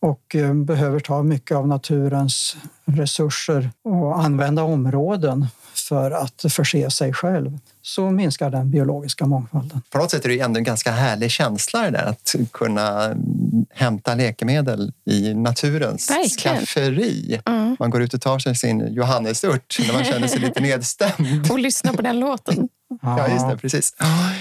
och 0.00 0.34
eh, 0.34 0.54
behöver 0.54 1.00
ta 1.00 1.22
mycket 1.22 1.56
av 1.56 1.68
naturens 1.68 2.56
resurser 2.84 3.70
och 3.84 4.24
använda 4.24 4.62
områden 4.62 5.46
för 5.74 6.10
att 6.10 6.44
förse 6.48 6.90
sig 6.90 7.12
själv 7.12 7.58
så 7.82 8.10
minskar 8.10 8.50
den 8.50 8.70
biologiska 8.70 9.26
mångfalden. 9.26 9.82
På 9.90 9.98
något 9.98 10.10
sätt 10.10 10.24
är 10.24 10.28
det 10.28 10.40
ändå 10.40 10.58
en 10.58 10.64
ganska 10.64 10.90
härlig 10.90 11.30
känsla 11.30 11.82
det 11.82 11.90
där 11.90 12.04
att 12.06 12.34
kunna 12.52 13.16
hämta 13.70 14.14
läkemedel 14.14 14.92
i 15.04 15.34
naturens 15.34 16.10
Verkligen. 16.10 16.56
skafferi. 16.56 17.40
Mm. 17.46 17.76
Man 17.78 17.90
går 17.90 18.02
ut 18.02 18.14
och 18.14 18.20
tar 18.20 18.38
sig 18.38 18.56
sin 18.56 18.92
johannesört 18.94 19.76
när 19.86 19.92
man 19.92 20.04
känner 20.04 20.28
sig 20.28 20.40
lite 20.40 20.60
nedstämd. 20.60 21.50
Och 21.50 21.58
lyssna 21.58 21.92
på 21.92 22.02
den 22.02 22.20
låten. 22.20 22.68
Ja, 23.02 23.28
just 23.28 23.48
det, 23.48 23.56
precis. 23.56 23.94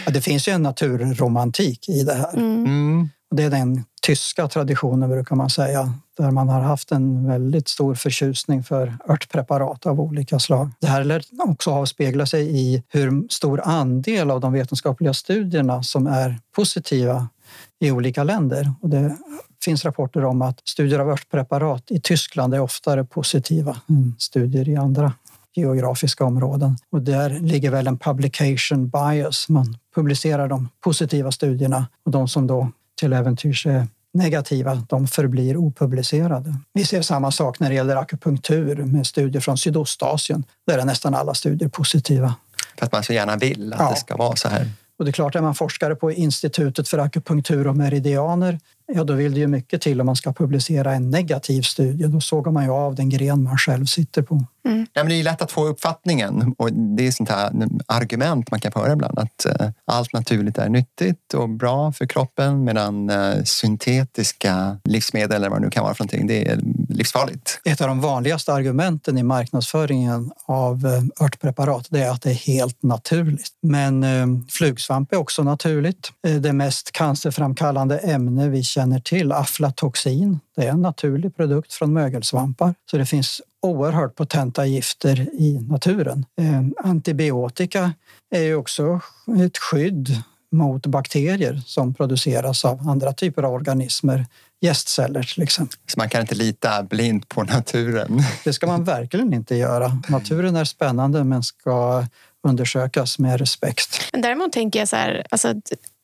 Ja, 0.05 0.11
det 0.11 0.21
finns 0.21 0.47
ju 0.47 0.51
en 0.51 0.63
naturromantik 0.63 1.89
i 1.89 2.03
det 2.03 2.13
här. 2.13 2.37
Mm. 2.37 3.09
Det 3.31 3.43
är 3.43 3.49
den 3.49 3.83
tyska 4.01 4.47
traditionen 4.47 5.09
brukar 5.09 5.35
man 5.35 5.49
säga, 5.49 5.93
där 6.17 6.31
man 6.31 6.49
har 6.49 6.61
haft 6.61 6.91
en 6.91 7.27
väldigt 7.27 7.67
stor 7.67 7.95
förtjusning 7.95 8.63
för 8.63 8.97
örtpreparat 9.09 9.85
av 9.85 9.99
olika 10.01 10.39
slag. 10.39 10.71
Det 10.79 10.87
här 10.87 11.03
lär 11.03 11.23
också 11.37 11.71
avspegla 11.71 12.25
sig 12.25 12.59
i 12.59 12.83
hur 12.87 13.27
stor 13.29 13.61
andel 13.63 14.31
av 14.31 14.39
de 14.39 14.53
vetenskapliga 14.53 15.13
studierna 15.13 15.83
som 15.83 16.07
är 16.07 16.39
positiva 16.55 17.29
i 17.79 17.91
olika 17.91 18.23
länder. 18.23 18.73
Och 18.81 18.89
det 18.89 19.17
finns 19.63 19.85
rapporter 19.85 20.25
om 20.25 20.41
att 20.41 20.61
studier 20.67 20.99
av 20.99 21.09
örtpreparat 21.09 21.91
i 21.91 22.01
Tyskland 22.01 22.53
är 22.53 22.59
oftare 22.59 23.05
positiva 23.05 23.77
än 23.89 24.15
studier 24.17 24.69
i 24.69 24.75
andra 24.75 25.13
geografiska 25.55 26.25
områden. 26.25 26.77
Och 26.91 27.01
där 27.01 27.29
ligger 27.29 27.71
väl 27.71 27.87
en 27.87 27.97
publication 27.97 28.89
bias. 28.89 29.49
Man 29.49 29.77
publicerar 29.95 30.47
de 30.47 30.69
positiva 30.83 31.31
studierna 31.31 31.87
och 32.05 32.11
de 32.11 32.27
som 32.27 32.47
då 32.47 32.71
till 32.99 33.13
äventyrs 33.13 33.65
är 33.65 33.87
negativa, 34.13 34.75
de 34.89 35.07
förblir 35.07 35.57
opublicerade. 35.57 36.55
Vi 36.73 36.85
ser 36.85 37.01
samma 37.01 37.31
sak 37.31 37.59
när 37.59 37.69
det 37.69 37.75
gäller 37.75 37.95
akupunktur 37.95 38.75
med 38.75 39.07
studier 39.07 39.41
från 39.41 39.57
Sydostasien. 39.57 40.43
Där 40.67 40.77
är 40.77 40.85
nästan 40.85 41.15
alla 41.15 41.33
studier 41.33 41.69
positiva. 41.69 42.35
För 42.79 42.85
att 42.85 42.91
man 42.91 43.03
så 43.03 43.13
gärna 43.13 43.35
vill 43.37 43.73
att 43.73 43.79
Ja. 43.79 43.89
det 43.89 43.95
ska 43.95 44.15
vara 44.17 44.35
så 44.35 44.49
här. 44.49 44.69
Och 44.99 45.05
det 45.05 45.09
är 45.11 45.13
klart, 45.13 45.35
är 45.35 45.41
man 45.41 45.55
forskare 45.55 45.95
på 45.95 46.11
Institutet 46.11 46.87
för 46.87 46.97
akupunktur 46.97 47.67
och 47.67 47.75
meridianer, 47.75 48.59
ja 48.93 49.03
då 49.03 49.13
vill 49.13 49.33
det 49.33 49.39
ju 49.39 49.47
mycket 49.47 49.81
till 49.81 49.99
om 50.01 50.05
man 50.05 50.15
ska 50.15 50.33
publicera 50.33 50.93
en 50.93 51.09
negativ 51.09 51.61
studie. 51.61 52.07
Då 52.07 52.21
sågar 52.21 52.51
man 52.51 52.63
ju 52.63 52.71
av 52.71 52.95
den 52.95 53.09
gren 53.09 53.43
man 53.43 53.57
själv 53.57 53.85
sitter 53.85 54.21
på. 54.21 54.45
Ja, 54.63 55.03
men 55.03 55.07
det 55.07 55.15
är 55.15 55.23
lätt 55.23 55.41
att 55.41 55.51
få 55.51 55.65
uppfattningen 55.65 56.55
och 56.57 56.73
det 56.73 57.07
är 57.07 57.11
sånt 57.11 57.29
här 57.29 57.51
argument 57.87 58.51
man 58.51 58.59
kan 58.59 58.71
få 58.71 58.79
höra 58.79 58.93
ibland 58.93 59.19
att 59.19 59.45
eh, 59.45 59.69
allt 59.85 60.13
naturligt 60.13 60.57
är 60.57 60.69
nyttigt 60.69 61.33
och 61.33 61.49
bra 61.49 61.91
för 61.91 62.05
kroppen 62.05 62.63
medan 62.63 63.09
eh, 63.09 63.43
syntetiska 63.43 64.79
livsmedel 64.83 65.35
eller 65.35 65.49
vad 65.49 65.61
det 65.61 65.65
nu 65.65 65.71
kan 65.71 65.83
vara 65.83 65.93
för 65.93 66.03
någonting, 66.03 66.27
det 66.27 66.47
är 66.47 66.59
livsfarligt. 66.89 67.61
Ett 67.65 67.81
av 67.81 67.87
de 67.87 68.01
vanligaste 68.01 68.53
argumenten 68.53 69.17
i 69.17 69.23
marknadsföringen 69.23 70.31
av 70.45 70.85
eh, 70.85 71.25
örtpreparat 71.25 71.87
det 71.89 72.03
är 72.03 72.11
att 72.11 72.21
det 72.21 72.29
är 72.29 72.33
helt 72.33 72.83
naturligt. 72.83 73.49
Men 73.61 74.05
flugsvamp 74.49 75.13
är 75.13 75.17
också 75.17 75.43
naturligt. 75.43 76.11
Det 76.39 76.53
mest 76.53 76.91
cancerframkallande 76.91 77.97
ämne 77.97 78.49
vi 78.49 78.63
känner 78.63 78.78
till, 79.03 79.31
aflatoxin, 79.31 80.39
det 80.55 80.65
är 80.65 80.69
en 80.69 80.81
naturlig 80.81 81.35
produkt 81.35 81.73
från 81.73 81.93
mögelsvampar. 81.93 82.73
Så 82.91 82.97
det 82.97 83.05
finns 83.05 83.41
oerhört 83.61 84.15
potenta 84.15 84.65
gifter 84.65 85.19
i 85.19 85.59
naturen. 85.69 86.25
Eh, 86.41 86.87
Antibiotika 86.89 87.93
är 88.35 88.41
ju 88.41 88.55
också 88.55 88.99
ett 89.45 89.57
skydd 89.57 90.23
mot 90.51 90.85
bakterier 90.85 91.61
som 91.65 91.93
produceras 91.93 92.65
av 92.65 92.89
andra 92.89 93.13
typer 93.13 93.43
av 93.43 93.53
organismer, 93.53 94.25
gästceller 94.61 95.23
till 95.23 95.43
exempel. 95.43 95.77
Så 95.87 95.99
man 95.99 96.09
kan 96.09 96.21
inte 96.21 96.35
lita 96.35 96.83
blint 96.83 97.29
på 97.29 97.43
naturen. 97.43 98.23
Det 98.43 98.53
ska 98.53 98.67
man 98.67 98.83
verkligen 98.83 99.33
inte 99.33 99.55
göra. 99.55 100.01
Naturen 100.09 100.55
är 100.55 100.65
spännande 100.65 101.23
men 101.23 101.43
ska 101.43 102.05
undersökas 102.47 103.19
med 103.19 103.39
respekt. 103.39 104.09
Men 104.13 104.21
däremot 104.21 104.51
tänker 104.51 104.79
jag 104.79 104.87
så 104.87 104.95
här, 104.95 105.25
alltså, 105.29 105.53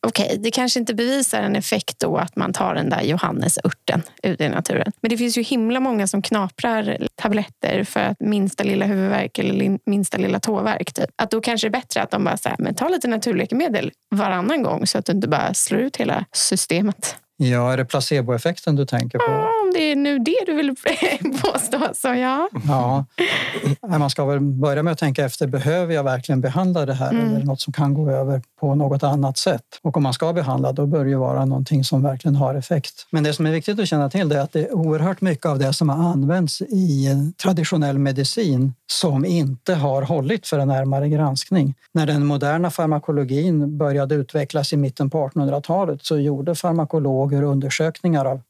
okej, 0.06 0.38
det 0.40 0.50
kanske 0.50 0.80
inte 0.80 0.94
bevisar 0.94 1.42
en 1.42 1.56
effekt 1.56 1.98
då 1.98 2.16
att 2.16 2.36
man 2.36 2.52
tar 2.52 2.74
den 2.74 2.90
där 2.90 3.02
johannesörten 3.02 4.02
ute 4.22 4.44
i 4.44 4.48
naturen. 4.48 4.92
Men 5.00 5.08
det 5.10 5.16
finns 5.16 5.38
ju 5.38 5.42
himla 5.42 5.80
många 5.80 6.06
som 6.06 6.22
knaprar 6.22 6.98
tabletter 7.14 7.84
för 7.84 8.00
att 8.00 8.20
minsta 8.20 8.64
lilla 8.64 8.86
huvudvärk 8.86 9.38
eller 9.38 9.78
minsta 9.90 10.18
lilla 10.18 10.40
tåvärk. 10.40 10.92
Typ. 10.92 11.10
Att 11.16 11.30
då 11.30 11.40
kanske 11.40 11.68
det 11.68 11.68
är 11.68 11.80
bättre 11.80 12.02
att 12.02 12.10
de 12.10 12.24
bara 12.24 12.36
säger, 12.36 12.56
men 12.58 12.74
ta 12.74 12.88
lite 12.88 13.08
naturläkemedel 13.08 13.92
varannan 14.10 14.62
gång 14.62 14.86
så 14.86 14.98
att 14.98 15.04
du 15.04 15.12
inte 15.12 15.28
bara 15.28 15.54
slår 15.54 15.80
ut 15.80 15.96
hela 15.96 16.24
systemet. 16.32 17.16
Ja, 17.36 17.72
är 17.72 17.76
det 17.76 17.84
placeboeffekten 17.84 18.76
du 18.76 18.86
tänker 18.86 19.18
på? 19.18 19.65
Om 19.66 19.72
det 19.74 19.92
är 19.92 19.96
nu 19.96 20.18
det 20.18 20.36
du 20.46 20.54
vill 20.54 20.74
påstå, 21.42 21.78
så 21.94 22.08
ja. 22.08 22.48
Ja, 22.68 23.04
man 23.98 24.10
ska 24.10 24.24
väl 24.24 24.40
börja 24.40 24.82
med 24.82 24.92
att 24.92 24.98
tänka 24.98 25.24
efter, 25.24 25.46
behöver 25.46 25.94
jag 25.94 26.04
verkligen 26.04 26.40
behandla 26.40 26.86
det 26.86 26.94
här 26.94 27.10
Mm. 27.16 27.34
eller 27.34 27.44
något 27.46 27.60
som 27.60 27.72
kan 27.72 27.94
gå 27.94 28.10
över 28.10 28.42
på 28.60 28.74
något 28.74 29.02
annat 29.02 29.38
sätt? 29.38 29.62
Och 29.82 29.96
om 29.96 30.02
man 30.02 30.12
ska 30.12 30.32
behandla, 30.32 30.72
då 30.72 30.86
bör 30.86 31.04
det 31.04 31.10
ju 31.10 31.16
vara 31.16 31.44
någonting 31.44 31.84
som 31.84 32.02
verkligen 32.02 32.36
har 32.36 32.54
effekt. 32.54 33.06
Men 33.10 33.24
det 33.24 33.32
som 33.32 33.46
är 33.46 33.50
viktigt 33.50 33.80
att 33.80 33.88
känna 33.88 34.10
till 34.10 34.28
det 34.28 34.36
är 34.36 34.40
att 34.40 34.52
det 34.52 34.60
är 34.60 34.74
oerhört 34.74 35.20
mycket 35.20 35.46
av 35.46 35.58
det 35.58 35.72
som 35.72 35.88
har 35.88 36.10
använts 36.12 36.60
i 36.62 37.08
traditionell 37.42 37.98
medicin 37.98 38.74
som 38.92 39.24
inte 39.24 39.74
har 39.74 40.02
hållit 40.02 40.46
för 40.46 40.58
en 40.58 40.68
närmare 40.68 41.08
granskning. 41.08 41.74
När 41.92 42.06
den 42.06 42.26
moderna 42.26 42.70
farmakologin 42.70 43.78
började 43.78 44.14
utvecklas 44.14 44.72
i 44.72 44.76
mitten 44.76 45.10
på 45.10 45.28
1800-talet 45.28 46.04
så 46.04 46.18
gjorde 46.18 46.54
farmakologer 46.54 47.42
undersökningar 47.42 48.24
av 48.24 48.40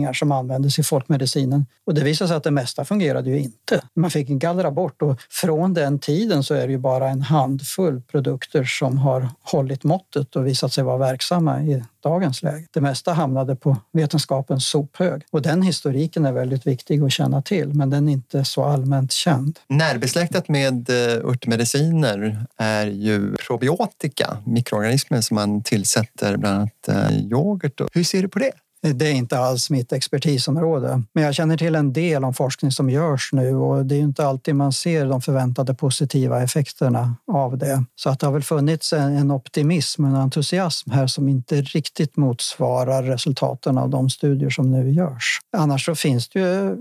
örtpreparatsblandningar 0.00 0.12
som 0.12 0.32
användes 0.32 0.78
i 0.78 0.82
folkmedicinen. 0.82 1.66
Och 1.86 1.94
det 1.94 2.04
visade 2.04 2.28
sig 2.28 2.36
att 2.36 2.44
det 2.44 2.50
mesta 2.50 2.84
fungerade 2.84 3.30
ju 3.30 3.38
inte. 3.38 3.82
Man 3.94 4.10
fick 4.10 4.28
gallra 4.28 4.70
bort 4.70 5.02
och 5.02 5.20
från 5.30 5.74
den 5.74 5.98
tiden 5.98 6.42
så 6.42 6.54
är 6.54 6.66
det 6.66 6.72
ju 6.72 6.78
bara 6.78 7.08
en 7.08 7.22
handfull 7.22 8.02
produkter 8.02 8.64
som 8.64 8.98
har 8.98 9.28
hållit 9.42 9.84
måttet 9.84 10.36
och 10.36 10.46
visat 10.46 10.72
sig 10.72 10.84
vara 10.84 10.98
verksamma 10.98 11.62
i 11.62 11.82
dagens 12.02 12.42
läge. 12.42 12.66
Det 12.72 12.80
mesta 12.80 13.12
hamnade 13.12 13.56
på 13.56 13.76
vetenskapens 13.92 14.66
sophög 14.66 15.22
och 15.32 15.42
den 15.42 15.62
historiken 15.62 16.26
är 16.26 16.32
väldigt 16.32 16.66
viktig 16.66 17.02
att 17.02 17.12
känna 17.12 17.42
till 17.42 17.74
men 17.74 17.90
den 17.90 18.08
är 18.08 18.12
inte 18.12 18.44
så 18.44 18.64
allmänt 18.64 19.12
känd. 19.12 19.58
Närbesläktat 19.68 20.48
med 20.48 20.90
eh, 20.90 21.28
örtmediciner 21.28 22.46
är 22.56 22.86
ju 22.86 23.36
probiotika, 23.36 24.36
mikroorganismer 24.46 25.20
som 25.20 25.34
man 25.34 25.62
tillsätter 25.62 26.36
bland 26.36 26.56
annat 26.56 26.88
eh, 26.88 27.18
yoghurt. 27.18 27.80
Hur 27.92 28.04
ser 28.04 28.22
du 28.22 28.28
på 28.28 28.38
det? 28.38 28.52
Det 28.82 29.08
är 29.08 29.12
inte 29.12 29.38
alls 29.38 29.70
mitt 29.70 29.92
expertisområde, 29.92 31.02
men 31.12 31.24
jag 31.24 31.34
känner 31.34 31.56
till 31.56 31.74
en 31.74 31.92
del 31.92 32.24
om 32.24 32.34
forskning 32.34 32.72
som 32.72 32.90
görs 32.90 33.30
nu 33.32 33.54
och 33.54 33.86
det 33.86 33.94
är 33.94 34.00
inte 34.00 34.26
alltid 34.26 34.54
man 34.54 34.72
ser 34.72 35.06
de 35.06 35.20
förväntade 35.20 35.74
positiva 35.74 36.42
effekterna 36.42 37.16
av 37.26 37.58
det. 37.58 37.84
Så 37.96 38.10
att 38.10 38.20
det 38.20 38.26
har 38.26 38.32
väl 38.32 38.42
funnits 38.42 38.92
en 38.92 39.30
optimism 39.30 40.04
och 40.04 40.10
en 40.10 40.16
entusiasm 40.16 40.90
här 40.90 41.06
som 41.06 41.28
inte 41.28 41.62
riktigt 41.62 42.16
motsvarar 42.16 43.02
resultaten 43.02 43.78
av 43.78 43.90
de 43.90 44.10
studier 44.10 44.50
som 44.50 44.70
nu 44.70 44.90
görs. 44.90 45.40
Annars 45.56 45.84
så 45.84 45.94
finns 45.94 46.28
det 46.28 46.40
ju 46.40 46.70
eh, 46.70 46.76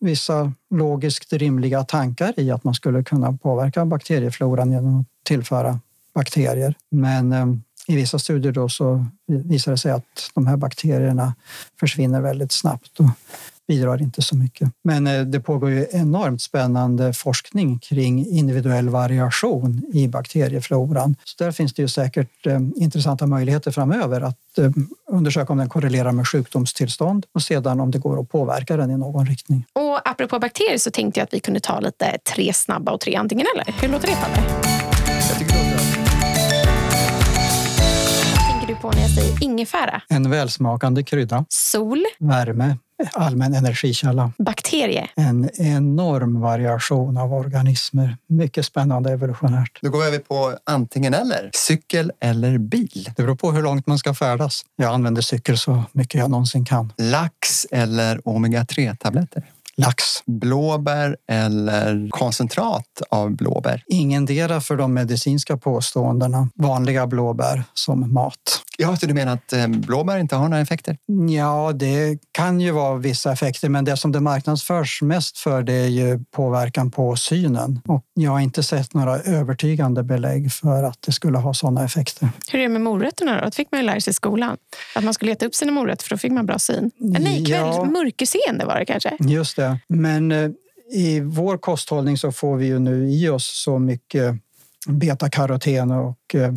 vissa 0.00 0.52
logiskt 0.70 1.32
rimliga 1.32 1.84
tankar 1.84 2.34
i 2.36 2.50
att 2.50 2.64
man 2.64 2.74
skulle 2.74 3.04
kunna 3.04 3.32
påverka 3.32 3.84
bakteriefloran 3.84 4.72
genom 4.72 5.00
att 5.00 5.06
tillföra 5.24 5.80
bakterier. 6.14 6.74
Men 6.90 7.32
eh, 7.32 7.46
i 7.86 7.96
vissa 7.96 8.18
studier 8.18 8.52
då 8.52 8.68
så 8.68 9.06
visar 9.26 9.72
det 9.72 9.78
sig 9.78 9.92
att 9.92 10.30
de 10.34 10.46
här 10.46 10.56
bakterierna 10.56 11.34
försvinner 11.80 12.20
väldigt 12.20 12.52
snabbt 12.52 13.00
och 13.00 13.06
bidrar 13.68 14.02
inte 14.02 14.22
så 14.22 14.36
mycket. 14.36 14.68
Men 14.84 15.06
eh, 15.06 15.20
det 15.20 15.40
pågår 15.40 15.70
ju 15.70 15.86
enormt 15.90 16.42
spännande 16.42 17.12
forskning 17.12 17.78
kring 17.78 18.26
individuell 18.26 18.88
variation 18.88 19.82
i 19.92 20.08
bakteriefloran. 20.08 21.16
Så 21.24 21.44
där 21.44 21.52
finns 21.52 21.72
det 21.74 21.82
ju 21.82 21.88
säkert 21.88 22.46
eh, 22.46 22.60
intressanta 22.76 23.26
möjligheter 23.26 23.70
framöver 23.70 24.20
att 24.20 24.58
eh, 24.58 24.70
undersöka 25.08 25.52
om 25.52 25.58
den 25.58 25.68
korrelerar 25.68 26.12
med 26.12 26.28
sjukdomstillstånd 26.28 27.26
och 27.34 27.42
sedan 27.42 27.80
om 27.80 27.90
det 27.90 27.98
går 27.98 28.20
att 28.20 28.28
påverka 28.28 28.76
den 28.76 28.90
i 28.90 28.98
någon 28.98 29.26
riktning. 29.26 29.64
Och 29.72 30.08
apropå 30.08 30.38
bakterier 30.38 30.78
så 30.78 30.90
tänkte 30.90 31.20
jag 31.20 31.24
att 31.24 31.34
vi 31.34 31.40
kunde 31.40 31.60
ta 31.60 31.80
lite 31.80 32.18
tre 32.34 32.52
snabba 32.52 32.92
och 32.92 33.00
tre 33.00 33.14
antingen 33.14 33.46
eller. 33.54 33.74
Hur 33.80 33.88
låter 33.88 34.08
det 34.08 34.14
Palle? 34.14 34.91
På 38.82 38.90
när 38.90 39.00
jag 39.02 39.10
säger 39.10 39.42
ingefära? 39.44 40.02
En 40.08 40.30
välsmakande 40.30 41.02
krydda, 41.02 41.44
Sol, 41.48 42.04
värme, 42.18 42.76
allmän 43.12 43.54
energikälla. 43.54 44.32
bakterie. 44.38 45.08
En 45.16 45.50
enorm 45.54 46.40
variation 46.40 47.16
av 47.16 47.34
organismer. 47.34 48.16
Mycket 48.26 48.66
spännande 48.66 49.12
evolutionärt. 49.12 49.78
Då 49.82 49.90
går 49.90 49.98
vi 50.00 50.06
över 50.06 50.18
på 50.18 50.56
antingen 50.66 51.14
eller. 51.14 51.50
Cykel 51.54 52.12
eller 52.20 52.58
bil. 52.58 53.10
Det 53.16 53.22
beror 53.22 53.34
på 53.36 53.52
hur 53.52 53.62
långt 53.62 53.86
man 53.86 53.98
ska 53.98 54.14
färdas. 54.14 54.62
Jag 54.76 54.94
använder 54.94 55.22
cykel 55.22 55.58
så 55.58 55.82
mycket 55.92 56.20
jag 56.20 56.30
någonsin 56.30 56.64
kan. 56.64 56.92
Lax 56.98 57.66
eller 57.70 58.18
omega-3-tabletter. 58.18 59.42
Lax. 59.76 60.04
Blåbär 60.26 61.16
eller 61.28 62.08
koncentrat 62.10 63.02
av 63.10 63.30
blåbär? 63.36 63.84
Ingendera 63.86 64.60
för 64.60 64.76
de 64.76 64.94
medicinska 64.94 65.56
påståendena. 65.56 66.48
Vanliga 66.54 67.06
blåbär 67.06 67.64
som 67.74 68.14
mat. 68.14 68.62
Ja, 68.78 68.96
så 68.96 69.06
du 69.06 69.14
menar 69.14 69.32
att 69.32 69.52
eh, 69.52 69.66
blåbär 69.68 70.18
inte 70.18 70.36
har 70.36 70.48
några 70.48 70.62
effekter? 70.62 70.96
Ja, 71.30 71.72
det 71.74 72.18
kan 72.32 72.60
ju 72.60 72.70
vara 72.70 72.96
vissa 72.96 73.32
effekter, 73.32 73.68
men 73.68 73.84
det 73.84 73.96
som 73.96 74.12
det 74.12 74.20
marknadsförs 74.20 75.02
mest 75.02 75.38
för 75.38 75.62
det 75.62 75.72
är 75.72 75.88
ju 75.88 76.24
påverkan 76.36 76.90
på 76.90 77.16
synen. 77.16 77.80
Och 77.88 78.02
jag 78.14 78.30
har 78.30 78.40
inte 78.40 78.62
sett 78.62 78.94
några 78.94 79.18
övertygande 79.18 80.02
belägg 80.02 80.52
för 80.52 80.82
att 80.82 80.98
det 81.06 81.12
skulle 81.12 81.38
ha 81.38 81.54
sådana 81.54 81.84
effekter. 81.84 82.28
Hur 82.52 82.58
är 82.58 82.62
det 82.62 82.68
med 82.68 82.80
morötterna 82.80 83.38
då? 83.40 83.44
Det 83.44 83.54
fick 83.56 83.68
man 83.72 83.80
ju 83.80 83.86
lära 83.86 84.00
sig 84.00 84.10
i 84.10 84.14
skolan. 84.14 84.56
Att 84.96 85.04
man 85.04 85.14
skulle 85.14 85.30
leta 85.30 85.46
upp 85.46 85.54
sina 85.54 85.72
morötter 85.72 86.04
för 86.04 86.10
då 86.10 86.18
fick 86.18 86.32
man 86.32 86.46
bra 86.46 86.58
syn. 86.58 86.90
Nej, 86.98 87.44
kväll, 87.46 87.60
Ja. 87.60 87.84
mörkerseende 87.84 88.64
var 88.64 88.78
det 88.78 88.84
kanske. 88.84 89.16
Just 89.20 89.56
det. 89.56 89.71
Men 89.88 90.32
eh, 90.32 90.50
i 90.92 91.20
vår 91.20 91.58
kosthållning 91.58 92.18
så 92.18 92.32
får 92.32 92.56
vi 92.56 92.66
ju 92.66 92.78
nu 92.78 93.10
i 93.10 93.28
oss 93.28 93.62
så 93.64 93.78
mycket 93.78 94.36
betakaroten 94.86 95.90
och 95.90 96.34
eh, 96.34 96.52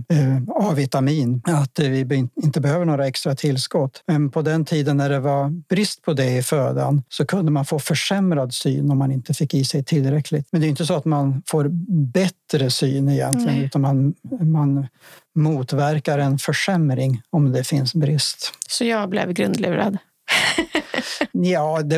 A-vitamin 0.47 1.41
att 1.45 1.79
eh, 1.79 1.89
vi 1.89 2.27
inte 2.43 2.61
behöver 2.61 2.85
några 2.85 3.07
extra 3.07 3.35
tillskott. 3.35 4.03
Men 4.07 4.31
på 4.31 4.41
den 4.41 4.65
tiden 4.65 4.97
när 4.97 5.09
det 5.09 5.19
var 5.19 5.49
brist 5.49 6.01
på 6.01 6.13
det 6.13 6.37
i 6.37 6.43
födan 6.43 7.03
så 7.09 7.25
kunde 7.25 7.51
man 7.51 7.65
få 7.65 7.79
försämrad 7.79 8.53
syn 8.53 8.91
om 8.91 8.97
man 8.97 9.11
inte 9.11 9.33
fick 9.33 9.53
i 9.53 9.63
sig 9.63 9.83
tillräckligt. 9.83 10.47
Men 10.51 10.61
det 10.61 10.67
är 10.67 10.69
inte 10.69 10.85
så 10.85 10.93
att 10.93 11.05
man 11.05 11.41
får 11.47 11.69
bättre 12.11 12.71
syn 12.71 13.09
egentligen 13.09 13.55
Nej. 13.55 13.65
utan 13.65 13.81
man, 13.81 14.13
man 14.41 14.87
motverkar 15.35 16.19
en 16.19 16.37
försämring 16.37 17.21
om 17.29 17.51
det 17.51 17.63
finns 17.63 17.93
brist. 17.93 18.53
Så 18.69 18.85
jag 18.85 19.09
blev 19.09 19.33
grundlurad. 19.33 19.97
Ja, 21.31 21.81
det, 21.83 21.95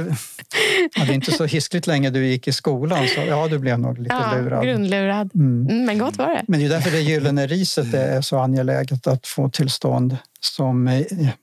ja, 0.95 1.05
det 1.05 1.11
är 1.11 1.13
inte 1.13 1.31
så 1.31 1.45
hiskligt 1.45 1.87
länge 1.87 2.09
du 2.09 2.27
gick 2.27 2.47
i 2.47 2.51
skolan 2.51 3.07
så 3.07 3.21
ja, 3.27 3.47
du 3.47 3.59
blev 3.59 3.79
nog 3.79 3.97
lite 3.99 4.15
Ja, 4.15 4.35
lurad. 4.41 4.63
grundlurad. 4.63 5.31
Mm. 5.35 5.67
Mm, 5.69 5.85
men 5.85 5.97
gott 5.97 6.17
var 6.17 6.27
det. 6.27 6.43
Men 6.47 6.59
det 6.59 6.65
är 6.65 6.69
därför 6.69 6.91
det 6.91 7.01
gyllene 7.01 7.47
riset 7.47 7.93
är 7.93 8.21
så 8.21 8.37
angeläget 8.39 9.07
att 9.07 9.27
få 9.27 9.49
till 9.49 9.69
stånd 9.69 10.17
som, 10.39 10.83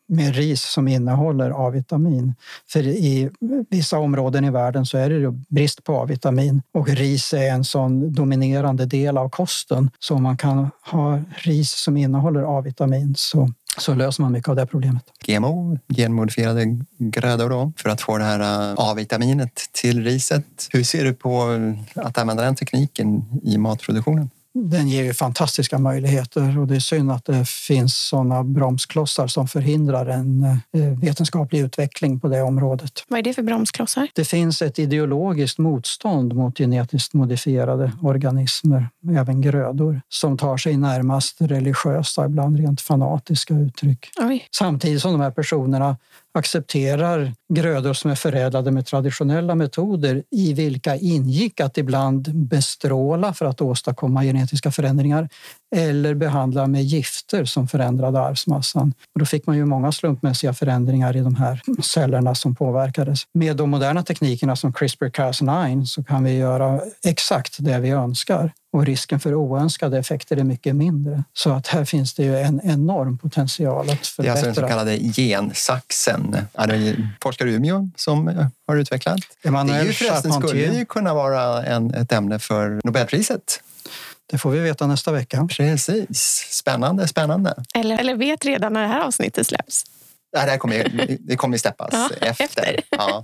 med 0.08 0.34
ris 0.36 0.62
som 0.62 0.88
innehåller 0.88 1.66
A-vitamin. 1.66 2.34
För 2.68 2.86
i 2.86 3.30
vissa 3.70 3.98
områden 3.98 4.44
i 4.44 4.50
världen 4.50 4.86
så 4.86 4.98
är 4.98 5.10
det 5.10 5.30
brist 5.48 5.84
på 5.84 6.00
A-vitamin 6.02 6.62
och 6.74 6.88
ris 6.88 7.32
är 7.32 7.50
en 7.50 7.64
sån 7.64 8.12
dominerande 8.12 8.86
del 8.86 9.18
av 9.18 9.28
kosten. 9.28 9.90
Så 9.98 10.14
om 10.14 10.22
man 10.22 10.36
kan 10.36 10.70
ha 10.82 11.20
ris 11.36 11.70
som 11.70 11.96
innehåller 11.96 12.58
A-vitamin 12.58 13.14
så, 13.16 13.50
så 13.78 13.94
löser 13.94 14.22
man 14.22 14.32
mycket 14.32 14.48
av 14.48 14.56
det 14.56 14.66
problemet. 14.66 15.04
GMO, 15.26 15.78
genmodifierade 15.96 16.64
grödor 16.98 17.50
då, 17.50 17.72
för 17.76 17.88
att 17.88 18.00
få 18.00 18.18
det 18.18 18.24
här 18.24 18.40
eh, 18.40 18.74
A-vitaminet 18.76 19.68
till 19.72 20.04
riset. 20.04 20.68
Hur 20.70 20.84
ser 20.84 21.04
du 21.04 21.14
på 21.14 21.58
att 21.94 22.18
använda 22.18 22.42
den 22.42 22.56
tekniken 22.56 23.24
i 23.44 23.58
matproduktionen? 23.58 24.30
Den 24.56 24.88
ger 24.88 25.04
ju 25.04 25.14
fantastiska 25.14 25.78
möjligheter 25.78 26.58
och 26.58 26.66
det 26.66 26.76
är 26.76 26.80
synd 26.80 27.12
att 27.12 27.24
det 27.24 27.48
finns 27.48 27.96
sådana 27.96 28.44
bromsklossar 28.44 29.26
som 29.26 29.48
förhindrar 29.48 30.06
en 30.06 30.44
eh, 30.44 30.80
vetenskaplig 31.00 31.60
utveckling 31.60 32.20
på 32.20 32.28
det 32.28 32.42
området. 32.42 33.04
Vad 33.08 33.18
är 33.18 33.22
det 33.22 33.34
för 33.34 33.42
bromsklossar? 33.42 34.08
Det 34.14 34.24
finns 34.24 34.62
ett 34.62 34.78
ideologiskt 34.78 35.58
motstånd 35.58 36.34
mot 36.34 36.58
genetiskt 36.58 37.14
modifierade 37.14 37.92
organismer, 38.02 38.88
även 39.16 39.40
grödor, 39.40 40.00
som 40.08 40.38
tar 40.38 40.56
sig 40.56 40.76
närmast 40.76 41.36
religiösa, 41.40 42.26
ibland 42.26 42.58
rent 42.58 42.80
fanatiska 42.80 43.54
uttryck. 43.54 44.10
Oj. 44.20 44.48
Samtidigt 44.50 45.02
som 45.02 45.12
de 45.12 45.20
här 45.20 45.30
personerna 45.30 45.96
accepterar 46.34 47.32
grödor 47.54 47.92
som 47.92 48.10
är 48.10 48.14
förädlade 48.14 48.70
med 48.70 48.86
traditionella 48.86 49.54
metoder 49.54 50.22
i 50.30 50.54
vilka 50.54 50.96
ingick 50.96 51.60
att 51.60 51.78
ibland 51.78 52.34
bestråla 52.34 53.34
för 53.34 53.46
att 53.46 53.60
åstadkomma 53.60 54.24
genetiska 54.24 54.70
förändringar 54.70 55.28
eller 55.74 56.14
behandla 56.14 56.66
med 56.66 56.82
gifter 56.82 57.44
som 57.44 57.68
förändrade 57.68 58.20
arvsmassan. 58.20 58.94
Och 59.14 59.20
då 59.20 59.26
fick 59.26 59.46
man 59.46 59.56
ju 59.56 59.64
många 59.64 59.92
slumpmässiga 59.92 60.54
förändringar 60.54 61.16
i 61.16 61.20
de 61.20 61.34
här 61.34 61.62
cellerna 61.82 62.34
som 62.34 62.54
påverkades. 62.54 63.20
Med 63.32 63.56
de 63.56 63.70
moderna 63.70 64.02
teknikerna 64.02 64.56
som 64.56 64.72
CRISPR-Cas9 64.72 65.84
så 65.84 66.04
kan 66.04 66.24
vi 66.24 66.32
göra 66.36 66.80
exakt 67.04 67.56
det 67.58 67.78
vi 67.78 67.90
önskar 67.90 68.50
och 68.72 68.86
risken 68.86 69.20
för 69.20 69.34
oönskade 69.34 69.98
effekter 69.98 70.36
är 70.36 70.44
mycket 70.44 70.76
mindre. 70.76 71.24
Så 71.32 71.50
att 71.50 71.66
här 71.66 71.84
finns 71.84 72.14
det 72.14 72.22
ju 72.22 72.38
en 72.38 72.60
enorm 72.64 73.18
potential 73.18 73.90
att 73.90 74.14
Det 74.18 74.26
är 74.26 74.30
alltså 74.30 74.46
den 74.46 74.54
så 74.54 74.60
förbättra. 74.60 74.68
kallade 74.68 74.98
gensaxen. 74.98 76.36
Ja, 76.52 76.66
det 76.66 76.74
är 76.74 77.08
forskare 77.22 77.50
i 77.50 77.54
Umeå 77.54 77.88
som 77.96 78.28
eh, 78.28 78.46
har 78.66 78.76
utvecklat. 78.76 79.20
Det 79.42 79.48
är 79.48 79.84
ju 79.84 79.92
förresten 79.92 80.32
skulle 80.32 80.78
ju 80.78 80.84
kunna 80.84 81.14
vara 81.14 81.64
en, 81.64 81.94
ett 81.94 82.12
ämne 82.12 82.38
för 82.38 82.80
Nobelpriset. 82.84 83.60
Det 84.30 84.38
får 84.38 84.50
vi 84.50 84.58
veta 84.60 84.86
nästa 84.86 85.12
vecka. 85.12 85.48
Precis. 85.56 86.46
Spännande, 86.50 87.08
spännande. 87.08 87.54
Eller, 87.74 87.98
eller 87.98 88.14
vet 88.16 88.44
redan 88.44 88.72
när 88.72 88.82
det 88.82 88.88
här 88.88 89.00
avsnittet 89.00 89.46
släpps. 89.46 89.84
Det, 90.32 90.38
här 90.40 90.58
kommer, 90.58 90.76
ju- 90.76 91.18
det 91.20 91.36
kommer 91.36 91.54
ju 91.54 91.58
släppas 91.58 91.88
Ja, 91.92 92.10
efter. 92.20 92.44
efter. 92.44 92.80
Ja. 92.90 93.22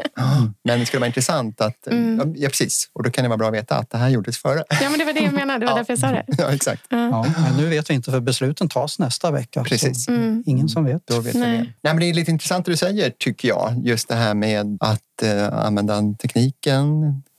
Men 0.65 0.81
det 0.81 0.87
skulle 0.87 1.01
vara 1.01 1.07
intressant 1.07 1.61
att... 1.61 1.87
Mm. 1.87 2.35
Ja, 2.37 2.49
precis. 2.49 2.89
Och 2.93 3.03
då 3.03 3.11
kan 3.11 3.23
det 3.25 3.29
vara 3.29 3.37
bra 3.39 3.49
att 3.49 3.55
veta 3.55 3.77
att 3.77 3.91
det 3.91 3.99
här 3.99 4.09
gjordes 4.09 4.39
före. 4.39 4.65
Ja, 4.69 4.91
men 4.91 4.99
det 4.99 5.05
var 5.05 5.13
det 5.13 5.21
jag 5.21 5.33
menade. 5.33 5.59
Det 5.59 5.67
var 5.67 5.73
Ja. 5.73 5.77
därför 5.77 5.93
jag 5.93 6.01
sa 6.01 6.07
det. 6.11 6.25
Ja, 6.39 6.53
exakt. 6.53 6.83
Ja, 6.89 7.27
men 7.39 7.57
nu 7.57 7.67
vet 7.67 7.91
vi 7.91 7.95
inte 7.95 8.11
för 8.11 8.21
besluten 8.21 8.69
tas 8.69 8.99
nästa 8.99 9.31
vecka. 9.31 9.65
Precis. 9.65 10.09
Mm. 10.09 10.43
ingen 10.47 10.69
som 10.69 10.85
vet. 10.85 11.07
Då 11.07 11.21
vet 11.21 11.35
Nej. 11.35 11.59
Nej, 11.59 11.73
men 11.83 11.97
det 11.97 12.05
är 12.11 12.15
lite 12.15 12.31
intressant 12.31 12.65
det 12.67 12.73
du 12.73 12.77
säger, 12.77 13.11
tycker 13.19 13.49
jag. 13.49 13.81
Just 13.85 14.09
det 14.09 14.15
här 14.15 14.35
med 14.35 14.77
att 14.81 15.23
eh, 15.23 15.53
använda 15.67 16.03
tekniken. 16.23 16.87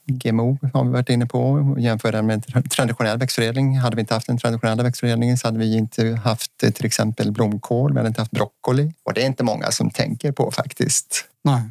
GMO 0.06 0.58
har 0.74 0.84
vi 0.84 0.90
varit 0.90 1.08
inne 1.08 1.26
på 1.26 1.40
och 1.50 1.80
jämföra 1.80 2.12
den 2.12 2.26
med 2.26 2.44
tra- 2.44 2.68
traditionell 2.68 3.18
växtförädling. 3.18 3.78
Hade 3.78 3.96
vi 3.96 4.00
inte 4.00 4.14
haft 4.14 4.26
den 4.26 4.38
traditionella 4.38 4.82
växtförädlingen 4.82 5.38
så 5.38 5.48
hade 5.48 5.58
vi 5.58 5.76
inte 5.76 6.20
haft 6.24 6.62
eh, 6.62 6.70
till 6.70 6.86
exempel 6.86 7.32
blomkål, 7.32 7.92
vi 7.92 7.98
hade 7.98 8.08
inte 8.08 8.20
haft 8.20 8.30
broccoli. 8.30 8.92
Och 9.02 9.14
det 9.14 9.22
är 9.22 9.26
inte 9.26 9.44
många 9.44 9.70
som 9.70 9.90
tänker 9.90 10.32
på 10.32 10.50
faktiskt. 10.50 11.24
Nej. 11.44 11.62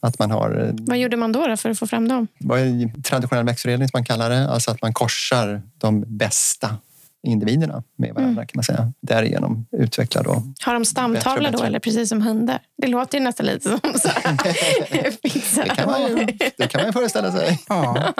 Att 0.00 0.18
man 0.18 0.30
har 0.30 0.64
eh, 0.66 0.74
Vad 0.86 0.98
gjorde 0.98 1.16
man 1.16 1.32
då, 1.32 1.46
då 1.46 1.56
för 1.56 1.70
att 1.70 1.78
få 1.78 1.86
fram 1.86 2.08
dem? 2.08 2.26
vad 2.38 2.60
är 2.60 3.02
traditionell 3.02 3.44
växtförädling 3.46 3.88
som 3.88 3.98
man 3.98 4.04
kallar 4.04 4.30
det, 4.30 4.50
alltså 4.50 4.70
att 4.70 4.82
man 4.82 4.92
korsar 4.92 5.62
de 5.78 6.04
bästa 6.06 6.76
individerna 7.24 7.82
med 7.96 8.14
varandra 8.14 8.46
kan 8.46 8.52
man 8.54 8.64
säga. 8.64 8.92
Därigenom 9.00 9.66
utveckla 9.72 10.22
då. 10.22 10.42
Har 10.64 10.74
de 10.74 10.84
stamtavla 10.84 11.50
Bättre 11.50 11.58
då, 11.58 11.64
eller 11.64 11.78
precis 11.78 12.08
som 12.08 12.22
hundar? 12.22 12.58
Det 12.82 12.86
låter 12.86 13.18
ju 13.18 13.24
nästan 13.24 13.46
lite 13.46 13.68
som 13.68 13.80
så 14.00 14.08
här. 14.08 14.36
Det 15.64 15.74
kan 15.76 15.90
man 15.90 16.02
ju, 16.02 16.26
det 16.56 16.66
kan 16.66 16.80
man 16.80 16.86
ju 16.86 16.92
föreställa 16.92 17.32
sig. 17.32 17.60
Ja, 17.68 18.12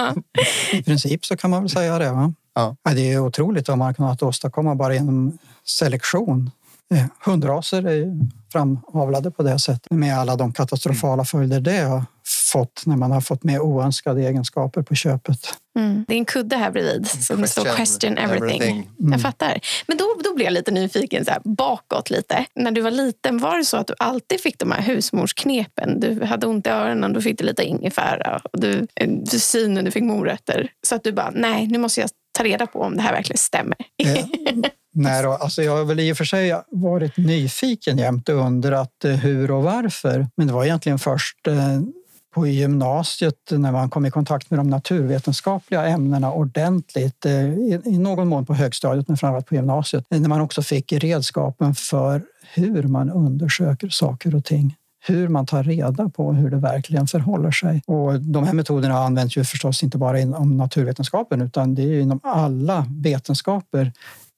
i 0.72 0.82
princip 0.82 1.24
så 1.24 1.36
kan 1.36 1.50
man 1.50 1.62
väl 1.62 1.70
säga 1.70 1.98
det. 1.98 2.12
Va? 2.12 2.32
Ja. 2.54 2.76
Ja, 2.82 2.94
det 2.94 3.12
är 3.12 3.18
otroligt 3.18 3.68
vad 3.68 3.78
man 3.78 3.94
kunnat 3.94 4.22
åstadkomma 4.22 4.74
bara 4.74 4.94
genom 4.94 5.38
selektion. 5.64 6.50
Eh, 6.94 7.04
Hundraser 7.24 7.86
är 7.86 8.12
framavlade 8.52 9.30
på 9.30 9.42
det 9.42 9.58
sättet 9.58 9.90
med 9.90 10.18
alla 10.18 10.36
de 10.36 10.52
katastrofala 10.52 11.24
följder 11.24 11.60
det 11.60 11.80
har 11.80 12.04
fått 12.52 12.82
när 12.86 12.96
man 12.96 13.10
har 13.10 13.20
fått 13.20 13.44
med 13.44 13.60
oönskade 13.60 14.20
egenskaper 14.20 14.82
på 14.82 14.94
köpet. 14.94 15.38
Mm. 15.78 16.04
Det 16.08 16.14
är 16.14 16.18
en 16.18 16.24
kudde 16.24 16.56
här 16.56 16.70
bredvid 16.70 17.06
som 17.06 17.40
det 17.40 17.48
står 17.48 17.64
question 17.64 18.18
everything. 18.18 18.62
everything. 18.62 18.90
Jag 18.98 19.20
fattar. 19.20 19.60
Men 19.86 19.96
då, 19.96 20.04
då 20.24 20.34
blir 20.34 20.44
jag 20.44 20.52
lite 20.52 20.70
nyfiken, 20.70 21.24
så 21.24 21.30
här, 21.30 21.40
bakåt 21.44 22.10
lite. 22.10 22.46
När 22.54 22.70
du 22.70 22.80
var 22.80 22.90
liten, 22.90 23.38
var 23.38 23.58
det 23.58 23.64
så 23.64 23.76
att 23.76 23.86
du 23.86 23.94
alltid 23.98 24.40
fick 24.40 24.58
de 24.58 24.70
här 24.70 24.82
husmorsknepen? 24.82 26.00
Du 26.00 26.24
hade 26.24 26.46
ont 26.46 26.66
i 26.66 26.70
öronen, 26.70 27.12
du 27.12 27.22
fick 27.22 27.40
lite 27.40 27.64
ingefära. 27.64 28.40
Och 28.52 28.60
du, 28.60 28.86
eh, 28.94 29.10
du 29.10 29.38
synen, 29.38 29.84
du 29.84 29.90
fick 29.90 30.04
morötter. 30.04 30.68
Så 30.86 30.94
att 30.94 31.04
du 31.04 31.12
bara, 31.12 31.30
nej, 31.30 31.66
nu 31.66 31.78
måste 31.78 32.00
jag 32.00 32.10
ta 32.38 32.44
reda 32.44 32.66
på 32.66 32.80
om 32.80 32.96
det 32.96 33.02
här 33.02 33.12
verkligen 33.12 33.38
stämmer. 33.38 33.76
Eh, 34.04 34.26
Nej 34.96 35.22
då, 35.22 35.30
alltså 35.30 35.62
jag 35.62 35.76
har 35.76 35.84
väl 35.84 36.00
i 36.00 36.12
och 36.12 36.16
för 36.16 36.24
sig 36.24 36.62
varit 36.70 37.16
nyfiken 37.16 37.98
jämt 37.98 38.28
och 38.28 38.34
undrat 38.34 39.04
eh, 39.04 39.10
hur 39.10 39.50
och 39.50 39.62
varför. 39.62 40.26
Men 40.36 40.46
det 40.46 40.52
var 40.52 40.64
egentligen 40.64 40.98
först 40.98 41.46
eh, 41.46 41.80
på 42.34 42.46
gymnasiet 42.46 43.50
när 43.50 43.72
man 43.72 43.90
kom 43.90 44.06
i 44.06 44.10
kontakt 44.10 44.50
med 44.50 44.58
de 44.58 44.70
naturvetenskapliga 44.70 45.86
ämnena 45.86 46.32
ordentligt. 46.32 47.26
eh, 47.26 47.32
I 47.84 47.98
någon 47.98 48.28
mån 48.28 48.46
på 48.46 48.54
högstadiet, 48.54 49.08
men 49.08 49.16
framförallt 49.16 49.46
på 49.46 49.54
gymnasiet. 49.54 50.04
När 50.08 50.28
man 50.28 50.40
också 50.40 50.62
fick 50.62 50.92
redskapen 50.92 51.74
för 51.74 52.22
hur 52.54 52.82
man 52.82 53.10
undersöker 53.10 53.88
saker 53.88 54.34
och 54.34 54.44
ting 54.44 54.76
hur 55.06 55.28
man 55.28 55.46
tar 55.46 55.62
reda 55.62 56.08
på 56.08 56.32
hur 56.32 56.50
det 56.50 56.56
verkligen 56.56 57.06
förhåller 57.06 57.50
sig. 57.50 57.82
Och 57.86 58.20
de 58.20 58.44
här 58.44 58.52
metoderna 58.52 58.98
används 58.98 59.36
ju 59.36 59.44
förstås 59.44 59.82
inte 59.82 59.98
bara 59.98 60.20
inom 60.20 60.56
naturvetenskapen 60.56 61.42
utan 61.42 61.74
det 61.74 61.82
är 61.82 61.86
ju 61.86 62.00
inom 62.00 62.20
alla 62.22 62.86
vetenskaper 62.90 63.92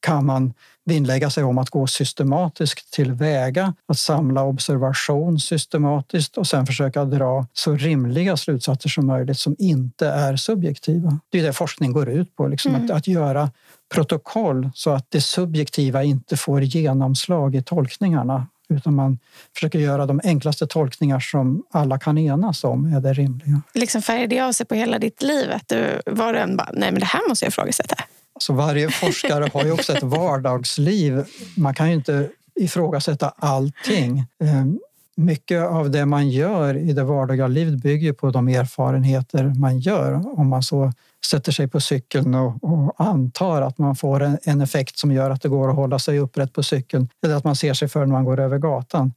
kan 0.07 0.27
man 0.27 0.53
vinnlägga 0.85 1.31
sig 1.31 1.45
om 1.45 1.59
att 1.59 1.71
gå 1.71 1.87
systematiskt 1.87 2.93
tillväga, 2.93 3.75
att 3.89 3.99
samla 3.99 4.43
observation 4.43 5.41
systematiskt 5.41 6.39
och 6.39 6.47
sen 6.47 6.67
försöka 6.67 7.05
dra 7.05 7.47
så 7.53 7.75
rimliga 7.75 8.37
slutsatser 8.37 8.89
som 8.89 9.07
möjligt 9.07 9.39
som 9.39 9.57
inte 9.59 10.07
är 10.09 10.37
subjektiva. 10.37 11.19
Det 11.31 11.39
är 11.39 11.43
det 11.43 11.53
forskning 11.53 11.93
går 11.93 12.09
ut 12.09 12.37
på, 12.37 12.49
liksom 12.49 12.75
Mm. 12.75 12.85
att, 12.85 12.91
att 12.91 13.07
göra 13.07 13.51
protokoll 13.95 14.71
så 14.75 14.91
att 14.91 15.07
det 15.09 15.21
subjektiva 15.21 16.03
inte 16.03 16.37
får 16.37 16.63
genomslag 16.63 17.55
i 17.55 17.63
tolkningarna 17.63 18.47
utan 18.69 18.95
man 18.95 19.19
försöker 19.55 19.79
göra 19.79 20.07
de 20.07 20.21
enklaste 20.25 20.67
tolkningar 20.67 21.21
som 21.21 21.63
alla 21.71 21.99
kan 21.99 22.19
enas 22.19 22.65
om 22.65 22.95
är 22.95 23.01
det 23.01 23.13
rimliga. 23.13 23.63
Liksom 23.75 24.03
färgade 24.03 24.27
det 24.27 24.41
av 24.41 24.53
sig 24.53 24.67
på 24.67 24.75
hela 24.75 24.99
ditt 24.99 25.23
liv? 25.23 25.51
Att 25.53 25.69
du 25.69 26.01
var 26.07 26.35
en 26.35 26.57
bara, 26.57 26.71
nej 26.73 26.91
men 26.93 27.01
det 27.01 27.07
här 27.07 27.29
måste 27.29 27.45
jag 27.45 27.51
ifrågasätta? 27.51 27.97
Så 28.39 28.53
varje 28.53 28.91
forskare 28.91 29.51
har 29.55 29.65
ju 29.65 29.73
också 29.73 29.93
ett 29.93 30.03
vardagsliv. 30.19 31.25
Man 31.57 31.75
kan 31.75 31.89
ju 31.89 31.95
inte 31.95 32.29
ifrågasätta 32.61 33.33
allting. 33.37 34.25
Ehm, 34.45 34.79
mycket 35.17 35.63
av 35.63 35.91
det 35.91 36.07
man 36.07 36.31
gör 36.31 36.77
i 36.77 36.93
det 36.93 37.05
vardagliga 37.05 37.47
livet 37.47 37.83
bygger 37.83 38.13
på 38.13 38.31
de 38.31 38.49
erfarenheter 38.49 39.45
man 39.45 39.79
gör. 39.79 40.39
Om 40.39 40.49
man 40.49 40.63
så 40.63 40.93
sätter 41.31 41.53
sig 41.53 41.69
på 41.69 41.81
cykeln 41.81 42.35
och, 42.35 42.65
och 42.65 42.95
antar 42.97 43.63
att 43.63 43.79
man 43.79 43.97
får 43.97 44.23
en, 44.23 44.39
en, 44.43 44.61
effekt 44.61 44.99
som 44.99 45.13
gör 45.13 45.31
att 45.31 45.43
det 45.43 45.49
går 45.49 45.69
att 45.69 45.77
hålla 45.77 45.99
sig 45.99 46.19
upprätt 46.19 46.53
på 46.53 46.63
cykeln 46.63 47.09
eller 47.25 47.35
att 47.35 47.45
man 47.45 47.57
ser 47.57 47.75
sig 47.75 47.89
för 47.89 48.01
när 48.01 48.13
man 48.13 48.25
går 48.25 48.41
över 48.41 48.59
gatan. 48.59 49.13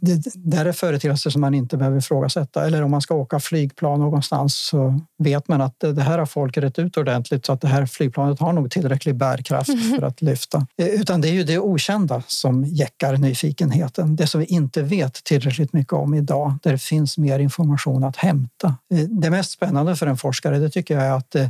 Det 0.00 0.34
där 0.34 0.66
är 0.66 0.72
företeelser 0.72 1.30
som 1.30 1.40
man 1.40 1.54
inte 1.54 1.76
behöver 1.76 1.98
ifrågasätta. 1.98 2.66
Eller 2.66 2.82
om 2.82 2.90
man 2.90 3.02
ska 3.02 3.14
åka 3.14 3.40
flygplan 3.40 4.00
någonstans 4.00 4.54
så 4.54 5.00
vet 5.18 5.48
man 5.48 5.60
att 5.60 5.74
det 5.80 6.02
här 6.02 6.18
har 6.18 6.26
folk 6.26 6.56
rätt 6.56 6.78
ut 6.78 6.96
ordentligt 6.96 7.46
så 7.46 7.52
att 7.52 7.60
det 7.60 7.68
här 7.68 7.86
flygplanet 7.86 8.40
har 8.40 8.52
nog 8.52 8.70
tillräcklig 8.70 9.14
bärkraft 9.14 9.70
för 9.96 10.02
att 10.02 10.22
lyfta. 10.22 10.66
Eh, 10.76 10.86
utan 10.86 11.20
det 11.20 11.28
är 11.28 11.32
ju 11.32 11.44
det 11.44 11.58
okända 11.58 12.22
som 12.26 12.64
jäckar 12.64 13.16
nyfikenheten. 13.16 14.16
Det 14.16 14.26
som 14.26 14.40
vi 14.40 14.46
inte 14.46 14.82
vet 14.82 15.24
tillräckligt 15.24 15.72
mycket 15.72 15.92
om 15.92 16.14
idag, 16.14 16.54
där 16.62 16.72
det 16.72 16.78
finns 16.78 17.18
mer 17.18 17.38
information 17.38 18.04
att 18.04 18.16
hämta. 18.16 18.74
Eh, 18.94 18.98
det 18.98 19.30
mest 19.30 19.50
spännande 19.50 19.96
för 19.96 20.06
en 20.06 20.16
forskare, 20.16 20.58
det 20.58 20.70
tycker 20.70 20.94
jag 20.94 21.04
är 21.04 21.12
att 21.12 21.34
eh, 21.34 21.48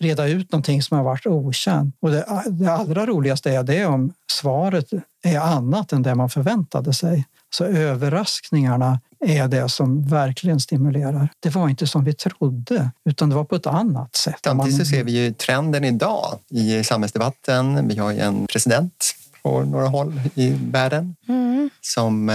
reda 0.00 0.28
ut 0.28 0.52
någonting 0.52 0.82
som 0.82 0.96
har 0.96 1.04
varit 1.04 1.26
okänt. 1.26 1.96
Och 2.00 2.10
det, 2.10 2.26
det 2.50 2.72
allra 2.72 3.06
roligaste 3.06 3.50
är 3.50 3.62
det 3.62 3.86
om 3.86 4.12
svaret 4.32 4.90
är 5.22 5.38
annat 5.38 5.92
än 5.92 6.02
det 6.02 6.14
man 6.14 6.30
förväntade 6.30 6.92
sig. 6.92 7.24
Så 7.54 7.64
överraskningarna 7.64 9.00
är 9.26 9.48
det 9.48 9.68
som 9.68 10.08
verkligen 10.08 10.60
stimulerar. 10.60 11.28
Det 11.40 11.50
var 11.50 11.68
inte 11.68 11.86
som 11.86 12.04
vi 12.04 12.12
trodde, 12.12 12.90
utan 13.04 13.28
det 13.28 13.34
var 13.36 13.44
på 13.44 13.56
ett 13.56 13.66
annat 13.66 14.16
sätt. 14.16 14.38
Samtidigt 14.44 14.78
så 14.78 14.84
ser 14.84 15.04
vi 15.04 15.12
ju 15.12 15.32
trenden 15.32 15.84
idag 15.84 16.38
i 16.50 16.84
samhällsdebatten. 16.84 17.88
Vi 17.88 17.98
har 17.98 18.12
ju 18.12 18.18
en 18.18 18.46
president 18.46 19.14
på 19.42 19.64
några 19.64 19.88
håll 19.88 20.20
i 20.34 20.54
världen 20.70 21.16
mm. 21.28 21.70
som 21.80 22.28
eh, 22.28 22.34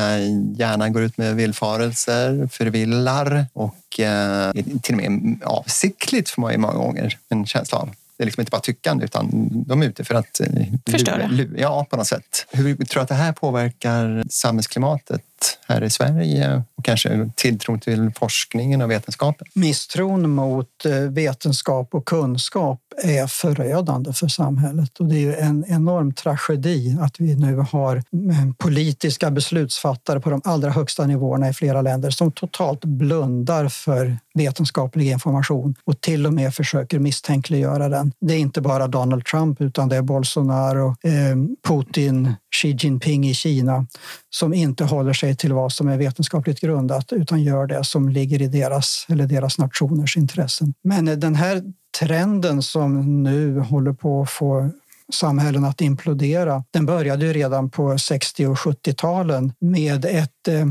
gärna 0.60 0.90
går 0.90 1.02
ut 1.02 1.18
med 1.18 1.36
villfarelser, 1.36 2.48
förvillar 2.52 3.46
och 3.54 4.00
eh, 4.00 4.52
till 4.82 4.96
och 4.96 5.02
med 5.02 5.40
avsiktligt 5.44 6.30
får 6.30 6.42
man 6.42 6.52
ju 6.52 6.58
många 6.58 6.74
gånger 6.74 7.18
en 7.30 7.46
känsla 7.46 7.78
av 7.78 7.90
det 8.18 8.24
är 8.24 8.26
liksom 8.26 8.42
inte 8.42 8.52
bara 8.52 8.62
tyckande 8.62 9.06
utan 9.06 9.50
de 9.68 9.82
är 9.82 9.86
ute 9.86 10.04
för 10.04 10.16
att 10.16 10.40
eh, 10.40 10.48
förstöra. 10.90 11.30
Ja, 11.58 11.86
på 11.90 11.98
något 11.98 12.08
sätt. 12.08 12.46
Hur 12.50 12.76
tror 12.76 13.00
du 13.00 13.00
att 13.00 13.10
det 13.10 13.16
här 13.16 13.34
påverkar 13.34 14.24
samhällsklimatet 14.30 15.22
här 15.68 15.84
i 15.84 15.90
Sverige 15.90 16.64
och 16.76 16.86
kanske 16.86 17.30
tilltron 17.36 17.80
till 17.80 18.12
forskningen 18.16 18.82
och 18.82 18.92
vetenskapen? 18.92 19.48
Misstron 19.54 20.30
mot 20.30 20.86
eh, 20.86 20.92
vetenskap 20.94 21.96
och 21.96 22.06
kunskap 22.06 22.80
är 23.04 23.28
förödande 23.28 24.14
för 24.14 24.28
samhället 24.28 25.00
och 25.00 25.06
det 25.06 25.16
är 25.16 25.20
ju 25.20 25.36
en 25.36 25.66
enorm 25.68 26.14
tragedi 26.14 26.98
att 27.02 27.20
vi 27.20 27.36
nu 27.36 27.56
har 27.56 28.04
mm, 28.14 28.54
politiska 28.54 29.32
beslutsfattare 29.32 30.20
på 30.20 30.30
de 30.30 30.42
allra 30.44 30.70
högsta 30.70 31.06
nivåerna 31.06 31.50
i 31.50 31.54
flera 31.54 31.82
länder 31.82 32.10
som 32.10 32.32
totalt 32.32 32.86
blundar 32.86 33.70
för 33.70 34.18
vetenskaplig 34.34 35.12
information 35.12 35.76
och 35.84 36.02
till 36.02 36.26
och 36.26 36.34
med 36.34 36.54
försöker 36.54 37.00
misstänkliggöra 37.00 37.90
den. 37.90 38.12
Det 38.20 38.34
är 38.34 38.40
inte 38.40 38.62
bara 38.62 38.88
Donald 38.88 39.26
Trump 39.26 39.62
utan 39.62 39.90
det 39.90 39.96
är 39.96 40.02
Bolsonaro, 40.02 40.88
eh, 41.04 41.36
Putin, 41.68 42.34
Xi 42.56 42.78
Jinping 42.80 43.28
i 43.28 43.34
Kina 43.34 43.86
som 44.30 44.54
inte 44.54 44.84
håller 44.84 45.14
sig 45.14 45.27
till 45.36 45.54
vad 45.54 45.74
som 45.74 45.88
är 45.88 45.98
vetenskapligt 45.98 46.60
grundat 46.60 47.14
utan 47.14 47.44
gör 47.44 47.68
det 47.68 47.84
som 47.84 48.10
ligger 48.10 48.42
i 48.42 48.48
deras 48.48 49.06
eller 49.10 49.28
deras 49.28 49.58
nationers 49.58 50.18
intressen. 50.18 50.74
Men 50.84 51.06
den 51.06 51.36
här 51.36 51.64
trenden 52.00 52.62
som 52.62 53.24
nu 53.24 53.60
håller 53.60 53.94
på 53.94 54.22
att 54.22 54.30
få 54.30 54.70
samhällen 55.14 55.66
att 55.66 55.82
implodera. 55.82 56.64
Den 56.72 56.86
började 56.86 57.26
ju 57.26 57.34
redan 57.34 57.70
på 57.70 57.98
60 57.98 58.46
och 58.46 58.58
70-talen 58.58 59.54
med 59.60 60.06
ett 60.06 60.48
eh, 60.48 60.66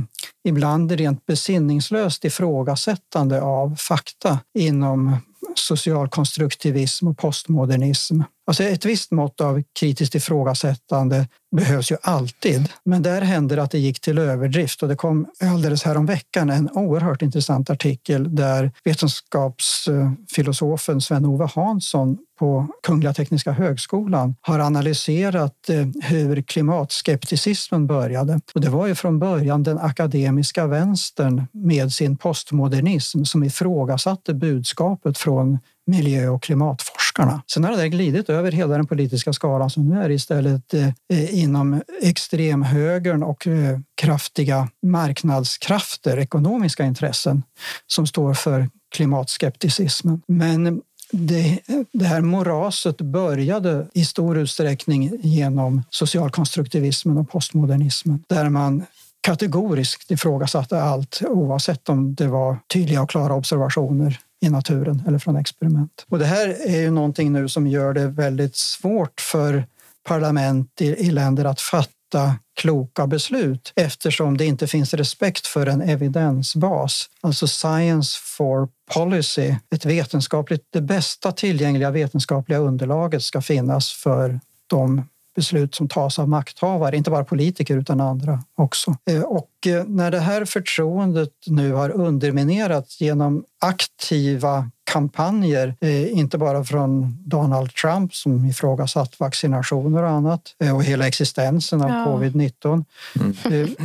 ibland 0.44 0.92
rent 0.92 1.26
besinningslöst 1.26 2.24
ifrågasättande 2.24 3.42
av 3.42 3.76
fakta 3.78 4.38
inom 4.58 5.16
socialkonstruktivism 5.54 7.08
och 7.08 7.18
postmodernism. 7.18 8.20
Alltså 8.46 8.62
ett 8.62 8.84
visst 8.84 9.10
mått 9.10 9.40
av 9.40 9.62
kritiskt 9.78 10.14
ifrågasättande 10.14 11.26
behövs 11.56 11.90
ju 11.90 11.96
alltid, 12.02 12.68
men 12.84 13.02
där 13.02 13.22
hände 13.22 13.56
det 13.56 13.62
att 13.62 13.70
det 13.70 13.78
gick 13.78 14.00
till 14.00 14.18
överdrift 14.18 14.82
och 14.82 14.88
det 14.88 14.96
kom 14.96 15.26
alldeles 15.40 15.82
häromveckan 15.82 16.50
en 16.50 16.70
oerhört 16.70 17.22
intressant 17.22 17.70
artikel 17.70 18.34
där 18.34 18.72
vetenskapsfilosofen 18.84 21.00
Sven-Ove 21.00 21.48
Hansson 21.54 22.18
på 22.38 22.66
Kungliga 22.82 23.14
Tekniska 23.14 23.52
högskolan 23.52 24.34
har 24.40 24.58
analyserat 24.58 25.68
eh, 25.68 25.86
hur 26.02 26.42
klimatskepticismen 26.42 27.86
började. 27.86 28.40
Och 28.54 28.60
det 28.60 28.68
var 28.68 28.86
ju 28.86 28.94
från 28.94 29.18
början 29.18 29.62
den 29.62 29.78
akademiska 29.78 30.66
vänstern 30.66 31.46
med 31.52 31.92
sin 31.92 32.16
postmodernism 32.16 33.24
som 33.24 33.44
ifrågasatte 33.44 34.34
budskapet 34.34 35.18
från 35.18 35.58
miljö 35.86 36.28
och 36.28 36.42
klimatforskarna. 36.42 37.42
Sen 37.52 37.64
har 37.64 37.76
det 37.76 37.88
glidit 37.88 38.28
över 38.28 38.52
hela 38.52 38.76
den 38.76 38.86
politiska 38.86 39.32
skalan 39.32 39.70
så 39.70 39.80
nu 39.80 40.02
är 40.02 40.08
det 40.08 40.14
istället 40.14 40.74
eh, 40.74 41.38
inom 41.42 41.82
extremhögern 42.02 43.22
och 43.22 43.46
eh, 43.46 43.78
kraftiga 43.94 44.68
marknadskrafter, 44.82 46.18
ekonomiska 46.18 46.84
intressen 46.84 47.42
som 47.86 48.06
står 48.06 48.34
för 48.34 48.68
klimatskepticismen. 48.94 50.22
Men 50.28 50.82
det, 51.12 51.60
det, 51.92 52.04
här 52.04 52.20
moraset 52.20 53.00
började 53.00 53.86
i 53.94 54.04
stor 54.04 54.38
utsträckning 54.38 55.18
genom 55.22 55.82
socialkonstruktivismen 55.90 57.18
och 57.18 57.30
postmodernismen 57.30 58.24
där 58.28 58.48
man 58.48 58.86
kategoriskt 59.20 60.10
ifrågasatte 60.10 60.82
allt 60.82 61.22
oavsett 61.28 61.88
om 61.88 62.14
det 62.14 62.26
var 62.26 62.58
tydliga 62.72 63.02
och 63.02 63.10
klara 63.10 63.34
observationer 63.34 64.20
i 64.40 64.48
naturen 64.48 65.02
eller 65.06 65.18
från 65.18 65.36
experiment. 65.36 66.04
Och 66.08 66.18
det 66.18 66.26
här 66.26 66.48
är 66.66 66.80
ju 66.80 66.90
någonting 66.90 67.32
nu 67.32 67.48
som 67.48 67.66
gör 67.66 67.92
det 67.92 68.06
väldigt 68.06 68.56
svårt 68.56 69.20
för 69.20 69.64
parlament 70.06 70.80
i, 70.80 70.86
i 70.86 71.10
länder 71.10 71.44
att 71.44 71.60
fatta 71.60 72.34
kloka 72.60 73.06
beslut 73.06 73.72
eftersom 73.76 74.36
det 74.36 74.44
inte 74.44 74.66
finns 74.66 74.94
respekt 74.94 75.46
för 75.46 75.66
en 75.66 75.82
evidensbas, 75.82 77.06
alltså 77.20 77.46
science 77.46 78.18
for 78.36 78.68
policy. 78.94 79.54
Ett 79.74 79.84
vetenskapligt, 79.84 80.62
det 80.72 80.80
bästa 80.80 81.32
tillgängliga 81.32 81.90
vetenskapliga 81.90 82.58
underlaget 82.58 83.22
ska 83.22 83.42
finnas 83.42 83.92
för 83.92 84.40
de 84.66 85.02
beslut 85.36 85.74
som 85.74 85.88
tas 85.88 86.18
av 86.18 86.28
makthavare, 86.28 86.96
inte 86.96 87.10
bara 87.10 87.24
politiker 87.24 87.76
utan 87.76 88.00
andra 88.00 88.42
också. 88.56 88.96
Eh, 89.10 89.22
och 89.22 89.50
eh, 89.66 89.84
när 89.84 90.10
det 90.10 90.20
här 90.20 90.44
förtroendet 90.44 91.32
nu 91.46 91.72
har 91.72 91.90
underminerats 91.90 93.00
genom 93.00 93.44
aktiva 93.58 94.70
kampanjer, 94.84 95.74
eh, 95.80 96.18
inte 96.18 96.38
bara 96.38 96.64
från 96.64 97.18
Donald 97.24 97.74
Trump 97.74 98.14
som 98.14 98.44
ifrågasatt 98.44 99.20
vaccinationer 99.20 100.02
och 100.02 100.08
annat 100.08 100.42
och 100.74 100.84
hela 100.84 101.06
existensen 101.06 101.82
av 101.82 101.90
ja. 101.90 102.06
covid-19, 102.06 102.84
mm. 103.20 103.36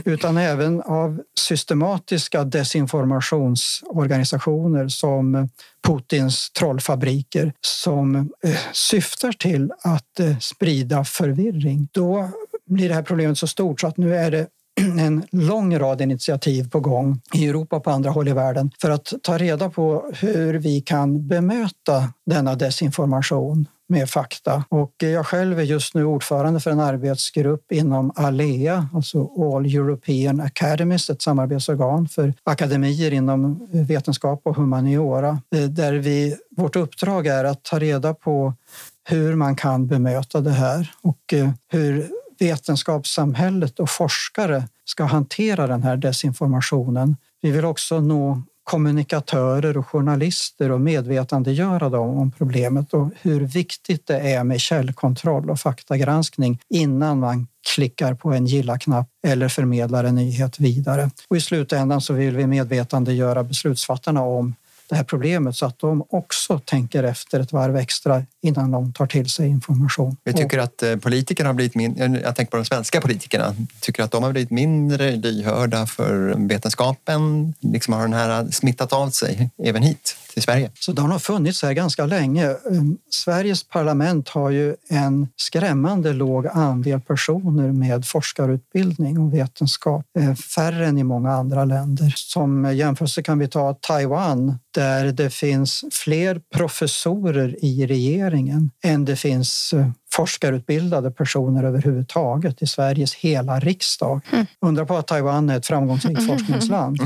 utan 0.06 0.38
även 0.38 0.82
av 0.82 1.22
systematiska 1.40 2.44
desinformationsorganisationer 2.44 4.88
som 4.88 5.50
Putins 5.88 6.52
trollfabriker 6.52 7.54
som 7.62 8.32
syftar 8.74 9.32
till 9.32 9.72
att 9.84 10.20
sprida 10.40 11.04
förvirring. 11.04 11.88
Då 11.92 12.30
blir 12.66 12.90
det 12.90 12.96
här 12.96 13.04
problemet 13.04 13.38
så 13.38 13.48
stort 13.48 13.82
så 13.82 13.88
att 13.88 13.98
nu 13.98 14.16
är 14.16 14.32
det 14.32 14.48
en 15.00 15.26
lång 15.32 15.80
rad 15.80 16.02
initiativ 16.02 16.70
på 16.70 16.80
gång 16.80 17.22
i 17.34 17.48
Europa 17.48 17.76
och 17.76 17.84
på 17.84 17.92
andra 17.92 18.10
håll 18.10 18.28
i 18.28 18.34
världen 18.34 18.72
för 18.82 18.90
att 18.90 19.14
ta 19.24 19.38
reda 19.38 19.70
på 19.70 20.12
hur 20.14 20.54
vi 20.54 20.82
kan 20.82 21.28
bemöta 21.28 22.14
denna 22.26 22.56
desinformation 22.56 23.68
med 23.92 24.10
fakta. 24.10 24.64
Och 24.70 24.94
jag 24.98 25.26
själv 25.26 25.60
är 25.60 25.64
just 25.64 25.96
nu 25.96 26.06
ordförande 26.06 26.60
för 26.60 26.72
en 26.72 26.80
arbetsgrupp 26.80 27.72
inom 27.72 28.12
ALEA, 28.16 28.88
alltså 28.94 29.30
All 29.38 29.66
European 29.66 30.42
Academies, 30.42 31.10
ett 31.10 31.22
samarbetsorgan 31.22 32.08
för 32.08 32.34
akademier 32.44 33.14
inom 33.14 33.68
vetenskap 33.72 34.42
och 34.44 34.56
humaniora, 34.56 35.42
eh, 35.56 35.64
där 35.64 35.94
vi, 35.94 36.38
vårt 36.58 36.76
uppdrag 36.76 37.28
är 37.28 37.44
att 37.44 37.64
ta 37.64 37.80
reda 37.80 38.14
på 38.14 38.54
hur 39.10 39.36
man 39.36 39.56
kan 39.56 39.88
bemöta 39.88 40.42
det 40.42 40.52
här 40.52 40.92
och 41.02 41.34
eh, 41.34 41.50
hur 41.72 42.12
vetenskapssamhället 42.42 43.80
och 43.80 43.90
forskare 43.90 44.68
ska 44.86 45.04
hantera 45.04 45.68
den 45.68 45.84
här 45.84 45.98
desinformationen. 45.98 47.16
Vi 47.42 47.52
vill 47.52 47.66
också 47.66 48.00
nå 48.00 48.44
kommunikatörer 48.64 49.78
och 49.78 49.88
journalister 49.88 50.72
och 50.72 50.82
medvetandegöra 50.82 51.90
dem 51.90 52.18
om 52.18 52.32
problemet 52.32 52.94
och 52.94 53.10
hur 53.22 53.42
viktigt 53.42 54.08
det 54.08 54.20
är 54.20 54.44
med 54.44 54.62
källkontroll 54.62 55.50
och 55.50 55.60
faktagranskning 55.60 56.60
innan 56.70 57.20
man 57.20 57.48
klickar 57.76 58.14
på 58.14 58.34
en 58.34 58.46
gilla-knapp 58.46 59.08
eller 59.28 59.50
förmedlar 59.50 60.04
en 60.04 60.16
nyhet 60.16 60.60
vidare. 60.60 61.10
Och 61.30 61.38
I 61.38 61.42
slutändan 61.42 62.02
så 62.02 62.14
vill 62.14 62.38
vi 62.38 62.48
medvetandegöra 62.48 63.44
beslutsfattarna 63.44 64.22
om 64.22 64.56
det 64.92 64.98
här 64.98 65.04
problemet 65.04 65.56
så 65.56 65.66
att 65.66 65.80
de 65.80 66.06
också 66.10 66.60
tänker 66.60 67.04
efter 67.04 67.40
ett 67.40 67.52
varv 67.52 67.76
extra 67.76 68.24
innan 68.42 68.72
de 68.72 68.94
tar 68.94 69.08
till 69.08 69.30
sig 69.30 69.48
information. 69.48 70.18
Jag 70.24 70.38
tycker 70.38 70.60
att 70.60 70.84
eh, 70.84 70.96
politikerna 70.96 71.50
har 71.50 71.54
blivit 71.54 71.76
mindre, 71.76 72.22
jag 72.24 72.36
tänker 72.36 72.52
på 72.52 72.58
de 72.58 72.66
svenska 72.66 73.02
politikerna, 73.02 73.56
tycker 73.80 74.04
att 74.04 74.12
de 74.12 74.24
har 74.24 74.32
blivit 74.32 74.52
mindre 74.52 75.12
lyhörda 75.12 75.86
för 75.86 76.36
vetenskapen. 76.48 77.54
Liksom 77.60 77.94
har 77.94 78.02
den 78.02 78.14
här 78.14 78.48
smittat 78.52 78.94
av 78.94 79.10
sig 79.10 79.50
även 79.64 79.84
hit 79.84 80.18
till 80.34 80.44
Sverige? 80.44 80.72
Så 80.80 80.92
de 80.92 81.12
har 81.12 81.20
funnits 81.20 81.64
här 81.64 81.74
ganska 81.74 82.06
länge. 82.06 82.56
Ehm, 82.72 82.98
Sveriges 83.10 83.64
parlament 83.64 84.30
har 84.30 84.50
ju 84.50 84.76
en 84.90 85.28
skrämmande 85.36 86.14
låg 86.14 86.48
andel 86.48 87.02
personer 87.02 87.72
med 87.72 88.06
forskarutbildning 88.06 89.20
och 89.20 89.34
vetenskap. 89.34 90.06
Eh, 90.20 90.36
färre 90.36 90.88
än 90.88 90.98
i 90.98 91.04
många 91.04 91.32
andra 91.32 91.66
länder. 91.66 92.14
Som 92.16 92.76
jämförelse 92.76 93.24
kan 93.24 93.40
vi 93.40 93.48
ta 93.48 93.74
Taiwan 93.74 94.60
där 94.82 95.12
det 95.12 95.30
finns 95.30 95.86
fler 95.92 96.42
professorer 96.56 97.66
i 97.66 97.88
regeringen 97.88 98.72
än 98.84 99.06
det 99.06 99.16
finns 99.16 99.74
eh, 99.74 99.88
forskarutbildade 100.14 101.12
personer 101.12 101.64
överhuvudtaget 101.64 102.62
i 102.62 102.68
Sveriges 102.68 103.16
hela 103.16 103.60
riksdag. 103.60 104.22
Mm. 104.32 104.46
Undra 104.62 104.86
på 104.86 104.98
att 104.98 105.08
Taiwan 105.08 105.50
är 105.50 105.58
ett 105.58 105.66
framgångsrikt 105.66 106.20
mm. 106.20 106.38
forskningsland. 106.38 106.98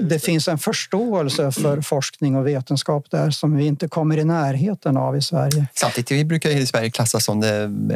Det 0.00 0.18
finns 0.18 0.48
en 0.48 0.58
förståelse 0.58 1.52
för 1.52 1.80
forskning 1.80 2.36
och 2.36 2.46
vetenskap 2.46 3.10
där 3.10 3.30
som 3.30 3.56
vi 3.56 3.66
inte 3.66 3.88
kommer 3.88 4.18
i 4.18 4.24
närheten 4.24 4.96
av 4.96 5.16
i 5.16 5.22
Sverige. 5.22 5.66
Samtidigt 5.74 6.10
vi 6.10 6.24
brukar 6.24 6.50
i 6.50 6.66
Sverige 6.66 6.90
klassas 6.90 7.24
som 7.24 7.42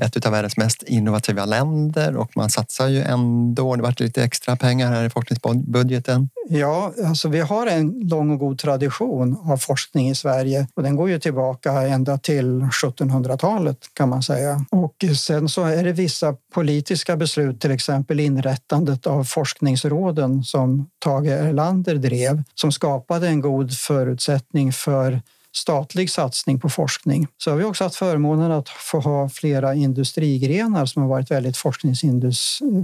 ett 0.01 0.27
av 0.27 0.33
världens 0.33 0.57
mest 0.57 0.83
innovativa 0.83 1.45
länder 1.45 2.17
och 2.17 2.37
man 2.37 2.51
satsar 2.51 2.89
ju 2.89 3.03
ändå, 3.03 3.77
det 3.77 3.83
varit 3.83 4.01
lite 4.01 4.25
extra 4.25 4.57
pengar 4.57 4.93
här 4.93 5.05
i 5.05 5.11
forskningsbudgeten. 5.11 6.29
Ja, 6.51 6.93
alltså 7.05 7.29
vi 7.29 7.41
har 7.41 7.67
en 7.67 8.01
lång 8.09 8.31
och 8.31 8.39
god 8.39 8.59
tradition 8.59 9.37
av 9.45 9.57
forskning 9.57 10.09
i 10.09 10.15
Sverige 10.15 10.67
och 10.75 10.83
den 10.83 10.97
går 10.97 11.11
ju 11.11 11.19
tillbaka 11.19 11.73
ända 11.73 12.19
till 12.19 12.61
1700-talet 12.61 13.79
kan 13.93 14.09
man 14.09 14.23
säga. 14.23 14.65
Och 14.71 15.05
sen 15.17 15.49
så 15.49 15.65
är 15.65 15.85
det 15.85 15.93
vissa 15.93 16.37
politiska 16.55 17.17
beslut, 17.17 17.61
till 17.61 17.71
exempel 17.71 18.21
inrättandet 18.21 19.07
av 19.07 19.25
forskningsråden 19.25 20.45
som 20.45 20.89
Tage 20.99 21.27
Erlander 21.27 21.95
drev, 21.95 22.43
som 22.55 22.73
skapade 22.73 23.29
en 23.29 23.41
god 23.41 23.73
förutsättning 23.73 24.73
för 24.73 25.21
statlig 25.59 26.11
satsning 26.11 26.61
på 26.61 26.69
forskning. 26.69 27.27
Så 27.39 27.51
har 27.51 27.57
vi 27.57 27.65
också 27.65 27.85
haft 27.85 27.97
förmånen 27.97 28.53
att 28.53 28.69
få 28.69 29.01
ha 29.01 29.29
flera 29.29 29.75
industrigrenar 29.75 30.87
som 30.87 31.03
har 31.03 31.09
varit 31.09 31.31
väldigt 31.31 31.57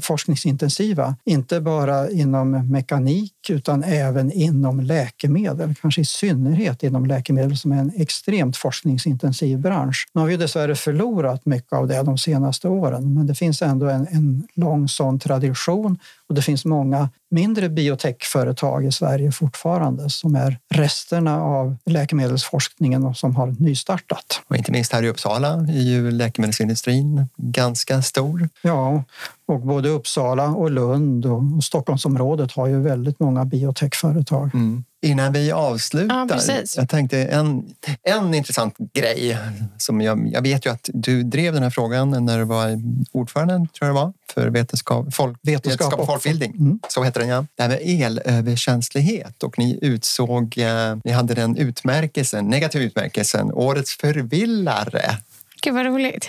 forskningsintensiva. 0.02 1.16
Inte 1.24 1.60
bara 1.60 2.10
inom 2.10 2.70
mekanik 2.70 3.32
utan 3.48 3.84
även 3.84 4.32
inom 4.32 4.80
läkemedel, 4.80 5.74
kanske 5.80 6.00
i 6.00 6.04
synnerhet 6.04 6.82
inom 6.82 7.06
läkemedel 7.06 7.56
som 7.56 7.72
är 7.72 7.78
en 7.78 7.92
extremt 7.96 8.56
forskningsintensiv 8.56 9.58
bransch. 9.58 10.08
Nu 10.14 10.20
har 10.20 10.28
vi 10.28 10.36
dessvärre 10.36 10.74
förlorat 10.74 11.46
mycket 11.46 11.72
av 11.72 11.88
det 11.88 12.02
de 12.02 12.18
senaste 12.18 12.68
åren, 12.68 13.14
men 13.14 13.26
det 13.26 13.34
finns 13.34 13.62
ändå 13.62 13.86
en, 13.86 14.06
en 14.10 14.48
lång 14.54 14.88
sån 14.88 15.18
tradition 15.18 15.98
och 16.28 16.34
det 16.34 16.42
finns 16.42 16.64
många 16.64 17.08
mindre 17.34 17.68
biotechföretag 17.68 18.84
i 18.84 18.92
Sverige 18.92 19.32
fortfarande 19.32 20.10
som 20.10 20.34
är 20.34 20.58
resterna 20.74 21.42
av 21.42 21.76
läkemedelsforskningen 21.86 23.04
och 23.04 23.16
som 23.16 23.36
har 23.36 23.56
nystartat. 23.58 24.40
Och 24.48 24.56
inte 24.56 24.72
minst 24.72 24.92
här 24.92 25.02
i 25.02 25.08
Uppsala 25.08 25.48
är 25.52 25.82
ju 25.82 26.10
läkemedelsindustrin 26.10 27.28
ganska 27.36 28.02
stor. 28.02 28.48
Ja, 28.62 29.04
och 29.46 29.60
både 29.60 29.88
Uppsala 29.88 30.48
och 30.48 30.70
Lund 30.70 31.26
och 31.26 31.64
Stockholmsområdet 31.64 32.52
har 32.52 32.66
ju 32.66 32.80
väldigt 32.80 33.20
många 33.20 33.44
biotechföretag. 33.44 34.50
Mm. 34.54 34.84
Innan 35.02 35.32
vi 35.32 35.52
avslutar, 35.52 36.28
ja, 36.30 36.62
jag 36.76 36.88
tänkte 36.88 37.24
en, 37.24 37.74
en 38.02 38.34
intressant 38.34 38.76
grej. 38.92 39.38
Som 39.76 40.00
jag, 40.00 40.28
jag 40.32 40.42
vet 40.42 40.66
ju 40.66 40.70
att 40.70 40.90
du 40.92 41.22
drev 41.22 41.54
den 41.54 41.62
här 41.62 41.70
frågan 41.70 42.24
när 42.24 42.38
du 42.38 42.44
var 42.44 42.82
ordförande, 43.12 43.54
tror 43.54 43.68
jag 43.78 43.88
det 43.88 43.92
var, 43.92 44.12
för 44.34 44.50
vetenskap, 44.50 45.14
folk, 45.14 45.38
vetenskap, 45.42 45.72
vetenskap 45.72 46.00
och 46.00 46.06
folkbildning. 46.06 46.54
Mm. 46.58 46.78
Så 46.88 47.02
heter 47.02 47.20
den 47.20 47.28
ja. 47.28 47.46
Det 47.54 47.62
här 47.62 47.70
med 47.70 47.78
elöverkänslighet 47.82 49.42
och 49.42 49.58
ni 49.58 49.78
utsåg, 49.82 50.58
eh, 50.58 50.96
ni 51.04 51.12
hade 51.12 51.34
den 51.34 51.56
utmärkelsen, 51.56 52.48
negativ 52.48 52.82
utmärkelsen, 52.82 53.52
Årets 53.52 53.96
förvillare. 53.96 55.16
Gud 55.62 55.74
vad 55.74 55.86
roligt. 55.86 56.28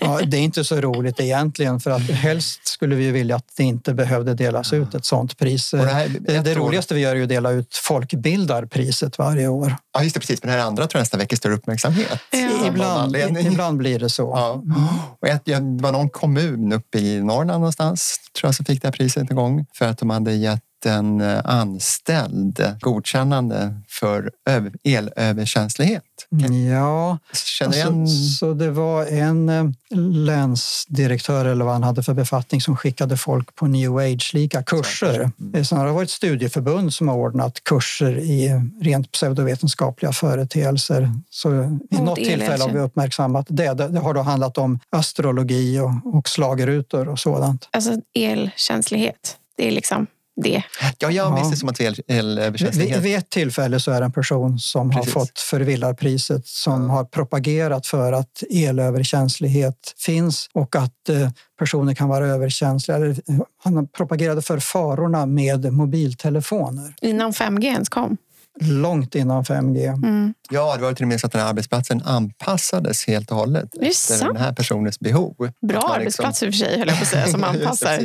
Ja, 0.00 0.20
det 0.26 0.36
är 0.36 0.40
inte 0.40 0.64
så 0.64 0.80
roligt 0.80 1.20
egentligen 1.20 1.80
för 1.80 1.90
att 1.90 2.02
helst 2.02 2.68
skulle 2.68 2.94
vi 2.94 3.10
vilja 3.10 3.36
att 3.36 3.52
det 3.56 3.62
inte 3.62 3.94
behövde 3.94 4.34
delas 4.34 4.72
ut 4.72 4.94
ett 4.94 5.04
sånt 5.04 5.38
pris. 5.38 5.70
Det, 5.70 5.86
här, 5.86 6.08
det, 6.20 6.40
det 6.40 6.54
roligaste 6.54 6.94
vi 6.94 7.00
gör 7.00 7.16
är 7.16 7.22
att 7.22 7.28
dela 7.28 7.50
ut 7.50 7.74
Folkbildarpriset 7.74 9.18
varje 9.18 9.48
år. 9.48 9.76
Ja, 9.92 10.02
just 10.02 10.14
det, 10.14 10.20
precis. 10.20 10.42
Men 10.42 10.52
det 10.52 10.58
här 10.58 10.66
andra 10.66 10.86
tror 10.86 10.98
jag 10.98 11.02
nästan 11.02 11.20
väcker 11.20 11.36
större 11.36 11.54
uppmärksamhet. 11.54 12.20
Ja. 12.30 12.66
Ibland, 12.66 13.16
ibland 13.16 13.78
blir 13.78 13.98
det 13.98 14.10
så. 14.10 14.22
Ja. 14.22 14.62
Och 15.20 15.28
ett, 15.28 15.44
det 15.44 15.54
var 15.82 15.92
någon 15.92 16.10
kommun 16.10 16.72
uppe 16.72 16.98
i 16.98 17.20
Norrland 17.20 17.60
någonstans 17.60 18.20
tror 18.40 18.48
jag 18.48 18.54
som 18.54 18.64
fick 18.64 18.82
det 18.82 18.88
här 18.88 18.92
priset 18.92 19.30
en 19.30 19.36
gång 19.36 19.66
för 19.74 19.84
att 19.84 19.98
de 19.98 20.10
hade 20.10 20.32
gett 20.34 20.60
en 20.86 21.20
eh, 21.20 21.40
anställd 21.44 22.76
godkännande 22.80 23.80
för 23.88 24.30
elöverkänslighet. 24.84 26.02
Ja, 26.70 27.18
alltså, 27.64 28.06
så 28.38 28.54
det 28.54 28.70
var 28.70 29.06
en 29.06 29.48
eh, 29.48 29.64
länsdirektör 30.24 31.44
eller 31.44 31.64
vad 31.64 31.74
han 31.74 31.82
hade 31.82 32.02
för 32.02 32.14
befattning 32.14 32.60
som 32.60 32.76
skickade 32.76 33.16
folk 33.16 33.54
på 33.54 33.66
new 33.66 33.96
age-lika 33.96 34.62
kurser. 34.62 35.30
Mm. 35.40 35.64
Sen 35.64 35.78
har 35.78 35.86
det 35.86 35.92
varit 35.92 36.10
studieförbund 36.10 36.94
som 36.94 37.08
har 37.08 37.16
ordnat 37.16 37.64
kurser 37.64 38.18
i 38.18 38.50
rent 38.80 39.12
pseudovetenskapliga 39.12 40.12
företeelser. 40.12 41.10
Så 41.30 41.50
vid 41.90 42.02
något 42.02 42.16
tillfälle 42.16 42.64
har 42.64 42.70
vi 42.70 42.78
uppmärksammat 42.78 43.46
det. 43.48 43.74
Det 43.74 43.98
har 43.98 44.14
då 44.14 44.20
handlat 44.20 44.58
om 44.58 44.78
astrologi 44.90 45.80
och, 45.80 46.16
och 46.16 46.28
slagerutor 46.28 47.08
och 47.08 47.18
sådant. 47.18 47.68
Alltså 47.70 47.92
elkänslighet, 48.14 49.36
det 49.56 49.68
är 49.68 49.70
liksom 49.70 50.06
det. 50.36 50.62
Ja, 50.98 51.10
jag 51.10 51.34
minns 51.34 51.50
det 51.50 51.56
som 51.56 51.68
att 51.68 51.80
elöverkänslighet... 52.08 53.02
Vid 53.02 53.16
ett 53.16 53.30
tillfälle 53.30 53.80
så 53.80 53.90
är 53.90 54.00
det 54.00 54.04
en 54.04 54.12
person 54.12 54.58
som 54.58 54.90
Precis. 54.90 55.14
har 55.14 55.20
fått 55.20 55.38
förvillarpriset 55.38 56.46
som 56.46 56.90
har 56.90 57.04
propagerat 57.04 57.86
för 57.86 58.12
att 58.12 58.42
elöverkänslighet 58.50 59.94
finns 59.96 60.48
och 60.52 60.76
att 60.76 61.08
eh, 61.08 61.30
personer 61.58 61.94
kan 61.94 62.08
vara 62.08 62.26
överkänsliga. 62.26 63.14
Han 63.62 63.88
propagerade 63.88 64.42
för 64.42 64.58
farorna 64.58 65.26
med 65.26 65.72
mobiltelefoner. 65.72 66.94
Innan 67.02 67.32
5G 67.32 67.64
ens 67.64 67.88
kom? 67.88 68.16
Långt 68.60 69.14
innan 69.14 69.44
5G. 69.44 69.88
Mm. 69.88 70.34
Ja, 70.50 70.76
det 70.76 70.82
var 70.82 70.92
till 70.92 71.04
och 71.04 71.08
med 71.08 71.20
så 71.20 71.26
att 71.26 71.32
den 71.32 71.40
här 71.40 71.48
arbetsplatsen 71.48 72.02
anpassades 72.04 73.06
helt 73.06 73.30
och 73.30 73.36
hållet 73.36 73.76
efter 73.80 74.26
den 74.26 74.36
här 74.36 74.52
personens 74.52 75.00
behov. 75.00 75.34
Bra 75.38 75.50
liksom... 75.62 75.90
arbetsplats 75.90 76.42
i 76.42 76.48
och 76.48 76.54
för 76.54 76.58
sig, 76.58 76.78
höll 76.78 76.88
jag 76.88 76.96
på 76.96 77.02
att 77.02 77.08
säga, 77.08 77.26
som 77.26 77.44
anpassar. 77.44 78.00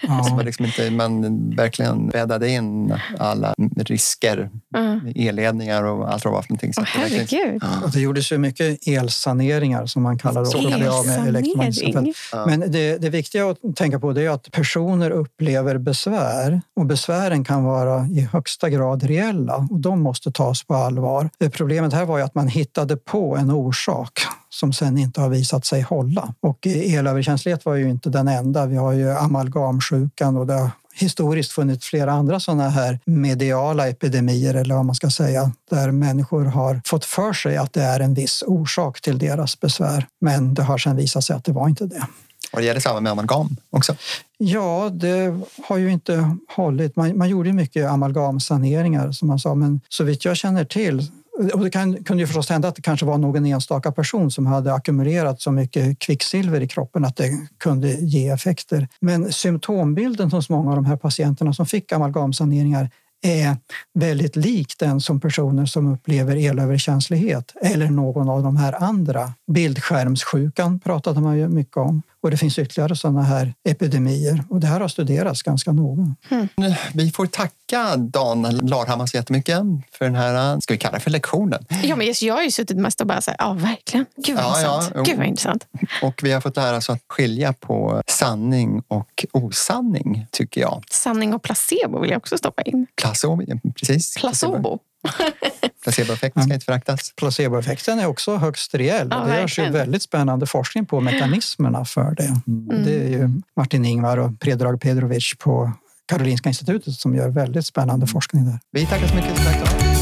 ja. 0.00 0.24
Så 0.28 0.34
man, 0.34 0.44
liksom 0.44 0.64
inte, 0.64 0.90
man 0.90 1.50
verkligen 1.56 2.08
bäddade 2.08 2.50
in 2.50 2.94
alla 3.18 3.54
risker, 3.76 4.50
mm. 4.76 5.12
elledningar 5.16 5.82
och 5.84 6.12
allt 6.12 6.24
vad 6.24 6.32
det 6.32 6.36
var 6.36 6.42
för 6.42 6.50
någonting. 6.50 6.74
Så 6.74 6.80
oh, 6.80 6.86
herregud. 6.86 7.62
Ja. 7.62 7.90
det 7.92 8.00
gjordes 8.00 8.32
ju 8.32 8.38
mycket 8.38 8.88
elsaneringar 8.88 9.86
som 9.86 10.02
man 10.02 10.18
kallar 10.18 10.42
det. 10.42 10.84
Elsanering? 10.84 12.14
Men 12.46 12.72
det, 12.72 12.98
det 12.98 13.10
viktiga 13.10 13.50
att 13.50 13.76
tänka 13.76 14.00
på 14.00 14.10
är 14.10 14.30
att 14.30 14.50
personer 14.50 15.10
upplever 15.10 15.78
besvär 15.78 16.62
och 16.76 16.86
besvären 16.86 17.44
kan 17.44 17.64
vara 17.64 18.06
i 18.06 18.20
högsta 18.20 18.70
grad 18.70 19.02
reella 19.02 19.63
och 19.70 19.80
de 19.80 20.02
måste 20.02 20.32
tas 20.32 20.64
på 20.64 20.74
allvar. 20.74 21.30
Problemet 21.52 21.92
här 21.92 22.04
var 22.04 22.18
ju 22.18 22.24
att 22.24 22.34
man 22.34 22.48
hittade 22.48 22.96
på 22.96 23.36
en 23.36 23.50
orsak 23.50 24.20
som 24.50 24.72
sen 24.72 24.98
inte 24.98 25.20
har 25.20 25.28
visat 25.28 25.64
sig 25.64 25.82
hålla. 25.82 26.34
Och 26.40 26.66
elöverkänslighet 26.66 27.64
var 27.64 27.74
ju 27.74 27.90
inte 27.90 28.10
den 28.10 28.28
enda. 28.28 28.66
Vi 28.66 28.76
har 28.76 28.92
ju 28.92 29.10
amalgamsjukan 29.10 30.36
och 30.36 30.46
det 30.46 30.54
har 30.54 30.70
historiskt 30.94 31.52
funnits 31.52 31.86
flera 31.86 32.12
andra 32.12 32.40
sådana 32.40 32.68
här 32.68 33.00
mediala 33.04 33.88
epidemier 33.88 34.54
eller 34.54 34.74
vad 34.74 34.84
man 34.84 34.94
ska 34.94 35.10
säga, 35.10 35.52
där 35.70 35.90
människor 35.90 36.44
har 36.44 36.80
fått 36.84 37.04
för 37.04 37.32
sig 37.32 37.56
att 37.56 37.72
det 37.72 37.82
är 37.82 38.00
en 38.00 38.14
viss 38.14 38.44
orsak 38.46 39.00
till 39.00 39.18
deras 39.18 39.60
besvär. 39.60 40.06
Men 40.20 40.54
det 40.54 40.62
har 40.62 40.78
sen 40.78 40.96
visat 40.96 41.24
sig 41.24 41.36
att 41.36 41.44
det 41.44 41.52
var 41.52 41.68
inte 41.68 41.86
det. 41.86 42.06
Och 42.54 42.60
det 42.60 42.66
gäller 42.66 42.80
samma 42.80 43.00
med 43.00 43.12
amalgam 43.12 43.56
också? 43.70 43.96
Ja, 44.38 44.90
det 44.92 45.40
har 45.68 45.76
ju 45.76 45.92
inte 45.92 46.36
hållit. 46.56 46.96
Man, 46.96 47.18
man 47.18 47.28
gjorde 47.28 47.52
mycket 47.52 47.90
amalgamsaneringar 47.90 49.12
som 49.12 49.28
man 49.28 49.38
sa, 49.38 49.54
men 49.54 49.80
så 49.88 50.04
vitt 50.04 50.24
jag 50.24 50.36
känner 50.36 50.64
till 50.64 51.10
och 51.52 51.64
det 51.64 51.70
kan, 51.70 52.04
kunde 52.04 52.22
ju 52.22 52.26
förstås 52.26 52.50
hända 52.50 52.68
att 52.68 52.76
det 52.76 52.82
kanske 52.82 53.06
var 53.06 53.18
någon 53.18 53.46
enstaka 53.46 53.92
person 53.92 54.30
som 54.30 54.46
hade 54.46 54.74
ackumulerat 54.74 55.40
så 55.40 55.50
mycket 55.50 55.98
kvicksilver 55.98 56.60
i 56.60 56.68
kroppen 56.68 57.04
att 57.04 57.16
det 57.16 57.30
kunde 57.58 57.88
ge 57.88 58.28
effekter. 58.28 58.88
Men 59.00 59.32
symptombilden 59.32 60.30
hos 60.30 60.48
många 60.48 60.70
av 60.70 60.76
de 60.76 60.84
här 60.84 60.96
patienterna 60.96 61.52
som 61.52 61.66
fick 61.66 61.92
amalgamsaneringar 61.92 62.90
är 63.22 63.56
väldigt 63.94 64.36
lik 64.36 64.74
den 64.78 65.00
som 65.00 65.20
personer 65.20 65.66
som 65.66 65.92
upplever 65.92 66.36
elöverkänslighet 66.36 67.52
eller 67.62 67.86
någon 67.86 68.28
av 68.28 68.42
de 68.42 68.56
här 68.56 68.82
andra. 68.82 69.32
Bildskärmssjukan 69.52 70.80
pratade 70.80 71.20
man 71.20 71.38
ju 71.38 71.48
mycket 71.48 71.76
om. 71.76 72.02
Och 72.24 72.30
det 72.30 72.36
finns 72.36 72.58
ytterligare 72.58 72.96
sådana 72.96 73.22
här 73.22 73.54
epidemier 73.68 74.44
och 74.50 74.60
det 74.60 74.66
här 74.66 74.80
har 74.80 74.88
studerats 74.88 75.42
ganska 75.42 75.72
noga. 75.72 76.14
Mm. 76.30 76.48
Vi 76.94 77.10
får 77.10 77.26
tacka 77.26 77.96
Dan 77.96 78.42
Larhammar 78.42 79.06
så 79.06 79.16
jättemycket 79.16 79.58
för 79.98 80.04
den 80.04 80.14
här, 80.14 80.60
ska 80.60 80.74
vi 80.74 80.78
kalla 80.78 80.94
det 80.94 81.00
för 81.00 81.10
lektionen? 81.10 81.66
Ja, 81.82 81.96
men 81.96 82.14
jag 82.20 82.34
har 82.34 82.42
ju 82.42 82.50
suttit 82.50 82.76
mest 82.76 83.00
och 83.00 83.06
bara 83.06 83.20
sagt, 83.20 83.36
ja 83.38 83.52
verkligen, 83.52 84.06
gud 84.16 84.36
vad, 84.36 84.44
ja, 84.44 84.48
intressant. 84.48 84.92
Ja, 84.94 85.02
gud 85.02 85.18
vad 85.18 85.26
intressant. 85.26 85.66
Och 86.02 86.20
vi 86.22 86.32
har 86.32 86.40
fått 86.40 86.56
lära 86.56 86.76
oss 86.76 86.90
att 86.90 87.02
skilja 87.08 87.52
på 87.52 88.02
sanning 88.06 88.82
och 88.88 89.26
osanning, 89.32 90.26
tycker 90.30 90.60
jag. 90.60 90.84
Sanning 90.90 91.34
och 91.34 91.42
placebo 91.42 92.00
vill 92.00 92.10
jag 92.10 92.18
också 92.18 92.38
stoppa 92.38 92.62
in. 92.62 92.86
Placebo, 92.96 93.42
precis. 93.80 94.14
Placebo. 94.14 94.78
Placeboeffekten 95.84 96.42
ska 96.42 96.54
inte 96.54 96.64
föraktas. 96.64 97.12
Placeboeffekten 97.16 97.98
är 97.98 98.06
också 98.06 98.36
högst 98.36 98.74
reell. 98.74 99.08
Ja, 99.10 99.24
det 99.24 99.40
görs 99.40 99.58
ju 99.58 99.70
väldigt 99.70 100.02
spännande 100.02 100.46
forskning 100.46 100.86
på 100.86 101.00
mekanismerna 101.00 101.84
för 101.84 102.14
det. 102.14 102.40
Mm. 102.46 102.84
Det 102.84 102.94
är 102.94 103.08
ju 103.08 103.30
Martin 103.56 103.84
Ingvar 103.84 104.16
och 104.16 104.40
Predrag 104.40 104.80
Pedrovic 104.80 105.34
på 105.38 105.72
Karolinska 106.06 106.48
institutet 106.48 106.94
som 106.94 107.14
gör 107.14 107.28
väldigt 107.28 107.66
spännande 107.66 108.06
forskning 108.06 108.44
där. 108.44 108.58
Vi 108.70 108.86
tackar 108.86 109.06
så 109.06 109.14
mycket. 109.14 109.36
Tack 109.36 109.93